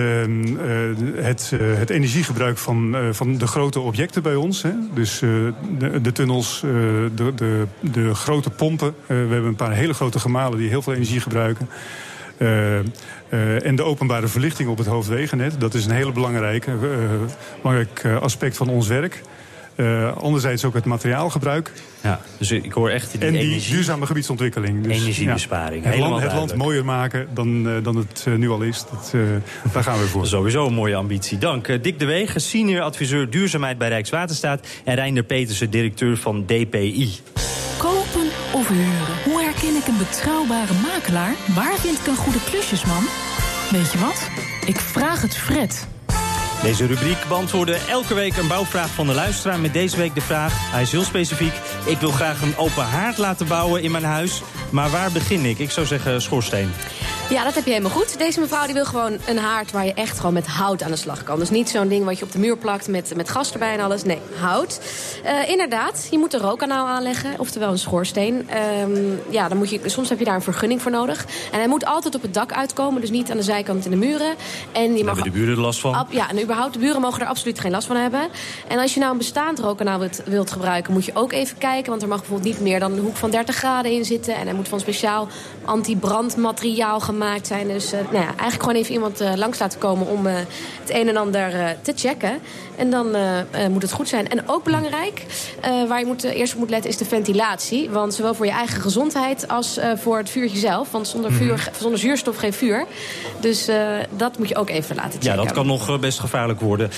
het, 1.15 1.51
uh, 1.55 1.79
het, 1.79 1.91
energiegebruik 1.91 2.59
van, 2.59 2.97
uh, 2.97 3.13
van 3.13 3.39
de 3.39 3.47
grote 3.47 3.81
objecten 3.81 4.23
bij 4.23 4.35
ons... 4.35 4.63
Hè, 4.63 4.71
dus 4.95 5.19
de, 5.19 6.01
de, 6.03 6.13
tunnels, 6.13 6.61
de, 6.61 7.33
de, 7.35 7.67
de, 7.81 8.15
grote 8.15 8.51
pompen... 8.51 8.95
we 9.07 9.15
hebben 9.15 9.45
een 9.45 9.57
paar 9.57 9.73
hele 9.73 9.95
grote 9.95 10.19
gemalen 10.19 10.59
die 10.59 10.69
heel 10.69 10.83
veel 10.83 10.93
energie 10.93 11.21
gebruiken... 11.21 11.69
en 13.63 13.77
de 13.77 13.83
openbare 13.83 14.29
verlichting 14.29 14.69
op 14.69 14.79
het 14.79 14.87
hoofdwegennet. 14.87 15.61
Dat 15.61 15.75
is 15.75 15.85
een 15.85 15.91
hele 15.91 16.13
belangrijke, 16.13 16.73
belangrijk 17.63 18.05
aspect 18.21 18.57
van 18.57 18.69
ons 18.69 18.89
werk. 18.89 19.23
Uh, 19.77 20.17
anderzijds 20.17 20.65
ook 20.65 20.75
het 20.75 20.85
materiaalgebruik. 20.85 21.73
Ja, 22.01 22.21
dus 22.39 22.51
ik 22.51 22.73
hoor 22.73 22.91
echt 22.91 23.13
die 23.13 23.21
En 23.21 23.33
die 23.33 23.41
energie... 23.41 23.75
duurzame 23.75 24.07
gebiedsontwikkeling. 24.07 24.83
Dus, 24.83 25.01
Energiebesparing. 25.01 25.85
Ja, 25.85 25.91
het, 25.91 25.99
land, 25.99 26.23
het 26.23 26.33
land 26.33 26.55
mooier 26.55 26.85
maken 26.85 27.29
dan, 27.35 27.69
uh, 27.69 27.75
dan 27.83 27.97
het 27.97 28.25
uh, 28.29 28.35
nu 28.35 28.51
al 28.51 28.61
is. 28.61 28.85
Dat, 28.91 29.15
daar 29.73 29.83
gaan 29.83 29.99
we 29.99 30.07
voor. 30.07 30.27
Sowieso 30.27 30.67
een 30.67 30.75
mooie 30.75 30.95
ambitie. 30.95 31.39
Dank. 31.39 31.83
Dick 31.83 31.99
de 31.99 32.05
Wegen, 32.05 32.41
senior 32.41 32.83
adviseur 32.83 33.31
duurzaamheid 33.31 33.79
bij 33.79 33.89
Rijkswaterstaat. 33.89 34.67
En 34.85 34.95
Reinder 34.95 35.23
Petersen, 35.23 35.71
directeur 35.71 36.17
van 36.17 36.45
DPI. 36.47 37.21
Kopen 37.79 38.29
of 38.53 38.69
huren? 38.69 39.23
Hoe 39.25 39.43
herken 39.43 39.77
ik 39.77 39.87
een 39.87 39.99
betrouwbare 39.99 40.75
makelaar? 40.83 41.35
Waar 41.55 41.79
vind 41.79 41.99
ik 41.99 42.07
een 42.07 42.17
goede 42.17 42.45
klusjesman? 42.51 43.05
Weet 43.71 43.93
je 43.93 43.99
wat? 43.99 44.29
Ik 44.67 44.77
vraag 44.77 45.23
het 45.23 45.37
Fred. 45.37 45.87
Deze 46.63 46.87
rubriek 46.87 47.25
beantwoorden 47.29 47.89
elke 47.89 48.15
week 48.15 48.37
een 48.37 48.49
bouwvraag 48.49 48.89
van 48.89 49.07
de 49.07 49.15
luisteraar. 49.15 49.61
Met 49.61 49.73
deze 49.73 49.97
week 49.97 50.15
de 50.15 50.21
vraag, 50.21 50.53
hij 50.73 50.83
is 50.83 50.93
heel 50.93 51.03
specifiek. 51.03 51.53
Ik 51.87 51.99
wil 51.99 52.11
graag 52.11 52.43
een 52.43 52.57
open 52.57 52.85
haard 52.85 53.19
laten 53.19 53.47
bouwen 53.47 53.83
in 53.83 53.91
mijn 53.91 54.05
huis. 54.05 54.43
Maar 54.71 54.91
waar 54.91 55.13
begin 55.13 55.45
ik? 55.45 55.59
Ik 55.59 55.71
zou 55.71 55.87
zeggen 55.87 56.23
schoorsteen. 56.23 56.71
Ja, 57.33 57.45
dat 57.45 57.55
heb 57.55 57.65
je 57.65 57.71
helemaal 57.71 57.97
goed. 57.97 58.19
Deze 58.19 58.41
mevrouw 58.41 58.65
die 58.65 58.75
wil 58.75 58.85
gewoon 58.85 59.19
een 59.27 59.39
haard 59.39 59.71
waar 59.71 59.87
je 59.87 59.95
echt 59.95 60.17
gewoon 60.17 60.33
met 60.33 60.47
hout 60.47 60.83
aan 60.83 60.91
de 60.91 60.97
slag 60.97 61.23
kan. 61.23 61.39
Dus 61.39 61.51
niet 61.51 61.69
zo'n 61.69 61.89
ding 61.89 62.05
wat 62.05 62.19
je 62.19 62.25
op 62.25 62.33
de 62.33 62.39
muur 62.39 62.57
plakt 62.57 62.89
met, 62.89 63.17
met 63.17 63.31
gas 63.31 63.53
erbij 63.53 63.73
en 63.73 63.81
alles. 63.81 64.05
Nee, 64.05 64.19
hout. 64.39 64.81
Uh, 65.25 65.49
inderdaad, 65.49 66.09
je 66.11 66.19
moet 66.19 66.33
een 66.33 66.41
rookkanaal 66.41 66.87
aanleggen, 66.87 67.35
oftewel 67.39 67.71
een 67.71 67.79
schoorsteen. 67.79 68.49
Um, 68.81 69.21
ja, 69.31 69.49
dan 69.49 69.57
moet 69.59 69.71
je, 69.71 69.81
soms 69.85 70.09
heb 70.09 70.19
je 70.19 70.25
daar 70.25 70.35
een 70.35 70.43
vergunning 70.43 70.83
voor 70.83 70.91
nodig. 70.91 71.27
En 71.53 71.59
hij 71.59 71.69
moet 71.69 71.85
altijd 71.85 72.15
op 72.15 72.23
het 72.23 72.35
dak 72.35 72.53
uitkomen, 72.53 73.01
dus 73.01 73.11
niet 73.11 73.31
aan 73.31 73.37
de 73.37 73.43
zijkant 73.43 73.85
in 73.85 73.91
de 73.91 73.97
muren. 73.97 74.35
En 74.73 74.97
je 74.97 75.05
mag 75.05 75.15
hebben 75.15 75.33
de 75.33 75.39
buren 75.39 75.55
er 75.55 75.61
last 75.61 75.81
van? 75.81 76.07
Ja, 76.11 76.31
en 76.31 76.43
überhaupt, 76.43 76.73
de 76.73 76.79
buren 76.79 77.01
mogen 77.01 77.21
er 77.21 77.27
absoluut 77.27 77.61
geen 77.61 77.71
last 77.71 77.87
van 77.87 77.97
hebben. 77.97 78.29
En 78.69 78.79
als 78.79 78.95
je 78.95 79.01
nou 79.01 79.13
een 79.13 79.19
bestaand 79.19 79.59
rookkanaal 79.59 79.99
wilt, 79.99 80.23
wilt 80.25 80.51
gebruiken, 80.51 80.93
moet 80.93 81.05
je 81.05 81.15
ook 81.15 81.33
even 81.33 81.59
kijken. 81.59 81.91
Want 81.91 82.03
er 82.03 82.09
mag 82.09 82.19
bijvoorbeeld 82.19 82.49
niet 82.49 82.61
meer 82.61 82.81
dan 82.81 82.93
een 82.93 82.99
hoek 82.99 83.17
van 83.17 83.31
30 83.31 83.57
graden 83.57 83.93
in 83.93 84.05
zitten. 84.05 84.35
En 84.35 84.47
hij 84.47 84.55
moet 84.55 84.69
van 84.69 84.81
speciaal 84.81 85.29
anti-brandmateriaal 85.65 87.01
gemaakt 87.01 87.21
zijn. 87.43 87.69
Dus 87.69 87.93
uh, 87.93 88.01
nou 88.01 88.15
ja, 88.15 88.27
eigenlijk 88.27 88.61
gewoon 88.63 88.75
even 88.75 88.93
iemand 88.93 89.21
uh, 89.21 89.33
langs 89.35 89.59
laten 89.59 89.79
komen 89.79 90.07
om 90.07 90.27
uh, 90.27 90.33
het 90.81 90.91
een 90.91 91.09
en 91.09 91.17
ander 91.17 91.77
te 91.83 91.93
checken. 91.97 92.39
En 92.77 92.91
dan 92.91 93.17
moet 93.71 93.83
het 93.83 93.93
goed 93.93 94.09
zijn. 94.09 94.29
En 94.29 94.49
ook 94.49 94.65
belangrijk, 94.65 95.25
waar 95.89 95.99
je 95.99 96.07
moet, 96.07 96.25
eerst 96.25 96.53
op 96.53 96.59
moet 96.59 96.71
letten, 96.71 96.91
is 96.91 96.97
de 96.97 97.05
ventilatie. 97.05 97.91
Want 97.91 98.15
zowel 98.15 98.35
voor 98.35 98.47
je 98.47 98.53
eigen 98.53 98.81
gezondheid 98.81 99.49
als 99.49 99.79
voor 99.97 100.19
het 100.19 100.31
vuurtje 100.31 100.59
zelf. 100.59 100.91
Want 100.91 101.09
zonder, 101.09 101.33
vuur, 101.33 101.53
mm 101.53 101.59
-hmm. 101.59 101.75
zonder 101.81 101.99
zuurstof 101.99 102.37
geen 102.37 102.53
vuur. 102.53 102.87
Dus 103.41 103.69
dat 104.17 104.39
moet 104.39 104.49
je 104.49 104.57
ook 104.57 104.71
even 104.71 104.97
laten 104.97 105.13
checken. 105.13 105.31
Ja, 105.31 105.37
dat 105.37 105.53
kan 105.53 105.67
nog 105.67 106.01
best 106.01 106.19
gevaarlijk 106.19 106.61
worden. 106.61 106.91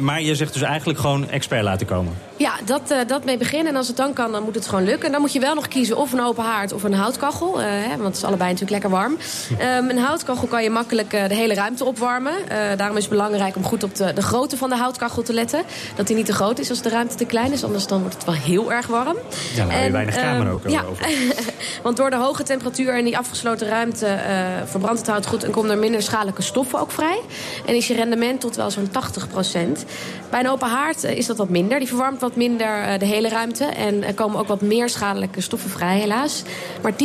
maar 0.00 0.22
je 0.22 0.34
zegt 0.34 0.52
dus 0.52 0.62
eigenlijk 0.62 0.98
gewoon 0.98 1.30
expert 1.30 1.62
laten 1.62 1.86
komen. 1.86 2.12
Ja, 2.36 2.52
dat, 2.64 2.94
dat 3.06 3.24
mee 3.24 3.36
beginnen. 3.36 3.72
En 3.72 3.76
als 3.76 3.88
het 3.88 3.96
dan 3.96 4.12
kan, 4.12 4.32
dan 4.32 4.42
moet 4.42 4.54
het 4.54 4.66
gewoon 4.66 4.84
lukken. 4.84 5.06
En 5.06 5.12
dan 5.12 5.20
moet 5.20 5.32
je 5.32 5.40
wel 5.40 5.54
nog 5.54 5.68
kiezen 5.68 5.96
of 5.96 6.12
een 6.12 6.22
open 6.22 6.44
haard 6.44 6.72
of 6.72 6.82
een 6.82 6.94
houtkachel. 6.94 7.58
Hè, 7.58 7.88
want 7.88 8.02
het 8.02 8.16
is 8.16 8.24
allebei 8.24 8.52
natuurlijk 8.52 8.82
lekker 8.82 8.90
warm. 8.90 9.16
Um, 9.52 9.90
een 9.90 9.98
houtkachel 9.98 10.46
kan 10.48 10.62
je 10.62 10.70
makkelijk 10.70 11.12
uh, 11.12 11.28
de 11.28 11.34
hele 11.34 11.54
ruimte 11.54 11.84
opwarmen. 11.84 12.32
Uh, 12.32 12.56
daarom 12.76 12.96
is 12.96 13.02
het 13.02 13.12
belangrijk 13.12 13.56
om 13.56 13.64
goed 13.64 13.82
op 13.82 13.94
de, 13.94 14.12
de 14.12 14.22
grootte 14.22 14.56
van 14.56 14.70
de 14.70 14.76
houtkachel 14.76 15.22
te 15.22 15.32
letten. 15.32 15.62
Dat 15.96 16.06
die 16.06 16.16
niet 16.16 16.26
te 16.26 16.32
groot 16.32 16.58
is 16.58 16.70
als 16.70 16.82
de 16.82 16.88
ruimte 16.88 17.14
te 17.14 17.24
klein 17.24 17.52
is. 17.52 17.64
Anders 17.64 17.86
dan 17.86 18.00
wordt 18.00 18.14
het 18.14 18.24
wel 18.24 18.34
heel 18.34 18.72
erg 18.72 18.86
warm. 18.86 19.16
Ja, 19.54 19.64
nou, 19.64 19.80
en, 19.80 19.92
weinig 19.92 20.14
kamer 20.14 20.46
um, 20.46 20.52
ook 20.52 20.68
ja. 20.68 20.84
Want 21.82 21.96
door 21.96 22.10
de 22.10 22.16
hoge 22.16 22.42
temperatuur 22.42 22.94
en 22.94 23.04
die 23.04 23.18
afgesloten 23.18 23.68
ruimte 23.68 24.06
uh, 24.06 24.46
verbrandt 24.64 24.98
het 24.98 25.08
hout 25.08 25.26
goed... 25.26 25.44
en 25.44 25.50
komen 25.50 25.70
er 25.70 25.78
minder 25.78 26.02
schadelijke 26.02 26.42
stoffen 26.42 26.80
ook 26.80 26.90
vrij. 26.90 27.20
En 27.66 27.74
is 27.74 27.86
je 27.86 27.94
rendement 27.94 28.40
tot 28.40 28.56
wel 28.56 28.70
zo'n 28.70 28.88
80% 28.88 28.92
Bij 30.30 30.40
een 30.40 30.48
open 30.48 30.68
haard 30.68 31.04
is 31.04 31.26
dat 31.26 31.36
wat 31.36 31.48
minder. 31.48 31.78
Die 31.78 31.88
verwarmt 31.88 32.20
wat 32.20 32.36
minder 32.36 32.98
de 32.98 33.06
hele 33.06 33.28
ruimte. 33.28 33.64
En 33.64 34.04
er 34.04 34.14
komen 34.14 34.40
ook 34.40 34.46
wat 34.46 34.60
meer 34.60 34.88
schadelijke 34.88 35.40
stoffen 35.40 35.70
vrij, 35.70 35.98
helaas. 35.98 36.42
Maar 36.82 36.92
10% 36.92 36.96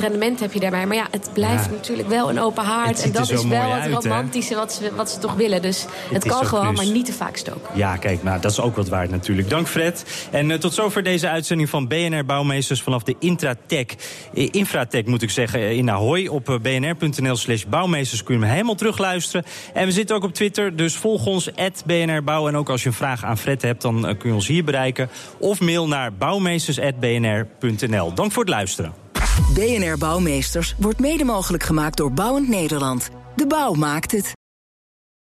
rendement 0.00 0.40
heb 0.40 0.52
je 0.52 0.60
daarbij. 0.60 0.86
Maar 0.86 0.96
ja, 0.96 1.06
het 1.10 1.30
blijft 1.32 1.64
ja. 1.64 1.70
Natuurlijk 1.88 2.20
wel 2.20 2.30
een 2.30 2.40
open 2.40 2.64
haard. 2.64 3.02
En 3.02 3.12
dat 3.12 3.30
is 3.30 3.44
wel 3.44 3.72
het 3.72 4.04
romantische 4.04 4.54
wat 4.54 4.72
ze, 4.72 4.94
wat 4.94 5.10
ze 5.10 5.18
toch 5.18 5.34
willen. 5.34 5.62
Dus 5.62 5.82
het, 5.82 5.92
het 6.12 6.26
kan 6.32 6.46
gewoon, 6.46 6.74
dus. 6.74 6.84
maar 6.84 6.94
niet 6.94 7.06
te 7.06 7.12
vaak 7.12 7.36
stoken. 7.36 7.70
Ja, 7.74 7.96
kijk, 7.96 8.22
maar 8.22 8.40
dat 8.40 8.50
is 8.50 8.60
ook 8.60 8.76
wat 8.76 8.88
waard 8.88 9.10
natuurlijk. 9.10 9.50
Dank 9.50 9.68
Fred. 9.68 10.04
En 10.30 10.50
uh, 10.50 10.56
tot 10.56 10.74
zover 10.74 11.02
deze 11.02 11.28
uitzending 11.28 11.68
van 11.68 11.88
BNR 11.88 12.24
Bouwmeesters 12.24 12.82
vanaf 12.82 13.02
de 13.02 13.16
Intratech. 13.18 13.86
Uh, 14.32 14.48
Infratech 14.50 15.04
moet 15.04 15.22
ik 15.22 15.30
zeggen, 15.30 15.76
in 15.76 15.90
Ahoy. 15.90 16.26
Op 16.26 16.58
bnr.nl 16.62 17.36
slash 17.36 17.64
bouwmeesters 17.64 18.22
kun 18.22 18.34
je 18.34 18.40
hem 18.40 18.50
helemaal 18.50 18.74
terugluisteren. 18.74 19.44
En 19.74 19.86
we 19.86 19.92
zitten 19.92 20.16
ook 20.16 20.24
op 20.24 20.34
Twitter, 20.34 20.76
dus 20.76 20.96
volg 20.96 21.26
ons, 21.26 21.50
BNR 21.86 22.24
Bouw. 22.24 22.48
En 22.48 22.56
ook 22.56 22.68
als 22.68 22.82
je 22.82 22.88
een 22.88 22.94
vraag 22.94 23.24
aan 23.24 23.38
Fred 23.38 23.62
hebt, 23.62 23.82
dan 23.82 24.16
kun 24.18 24.28
je 24.28 24.34
ons 24.34 24.46
hier 24.46 24.64
bereiken. 24.64 25.10
Of 25.38 25.60
mail 25.60 25.88
naar 25.88 26.12
bouwmeesters.bnr.nl. 26.12 28.14
Dank 28.14 28.32
voor 28.32 28.42
het 28.42 28.52
luisteren. 28.52 29.07
BNR 29.54 29.98
Bouwmeesters 29.98 30.74
wordt 30.78 30.98
mede 30.98 31.24
mogelijk 31.24 31.62
gemaakt 31.62 31.96
door 31.96 32.12
Bouwend 32.12 32.48
Nederland. 32.48 33.08
De 33.36 33.46
bouw 33.46 33.72
maakt 33.72 34.12
het. 34.12 34.32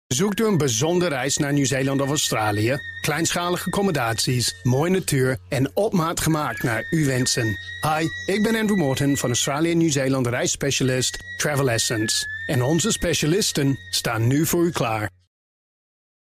Zoekt 0.06 0.40
u 0.40 0.46
een 0.46 0.58
bijzondere 0.58 1.14
reis 1.14 1.36
naar 1.36 1.52
Nieuw-Zeeland 1.52 2.00
of 2.00 2.08
Australië? 2.08 2.76
Kleinschalige 3.00 3.66
accommodaties, 3.66 4.60
mooie 4.62 4.90
natuur 4.90 5.38
en 5.48 5.70
op 5.74 5.92
maat 5.92 6.20
gemaakt 6.20 6.62
naar 6.62 6.86
uw 6.90 7.06
wensen. 7.06 7.58
Hi, 7.80 8.32
ik 8.32 8.42
ben 8.42 8.56
Andrew 8.56 8.78
Morton 8.78 9.16
van 9.16 9.28
Australië 9.28 9.74
Nieuw-Zeeland 9.74 10.26
reisspecialist 10.26 11.18
Travel 11.36 11.70
Essence. 11.70 12.26
En 12.46 12.62
onze 12.62 12.92
specialisten 12.92 13.78
staan 13.90 14.26
nu 14.26 14.46
voor 14.46 14.64
u 14.64 14.70
klaar. 14.70 15.10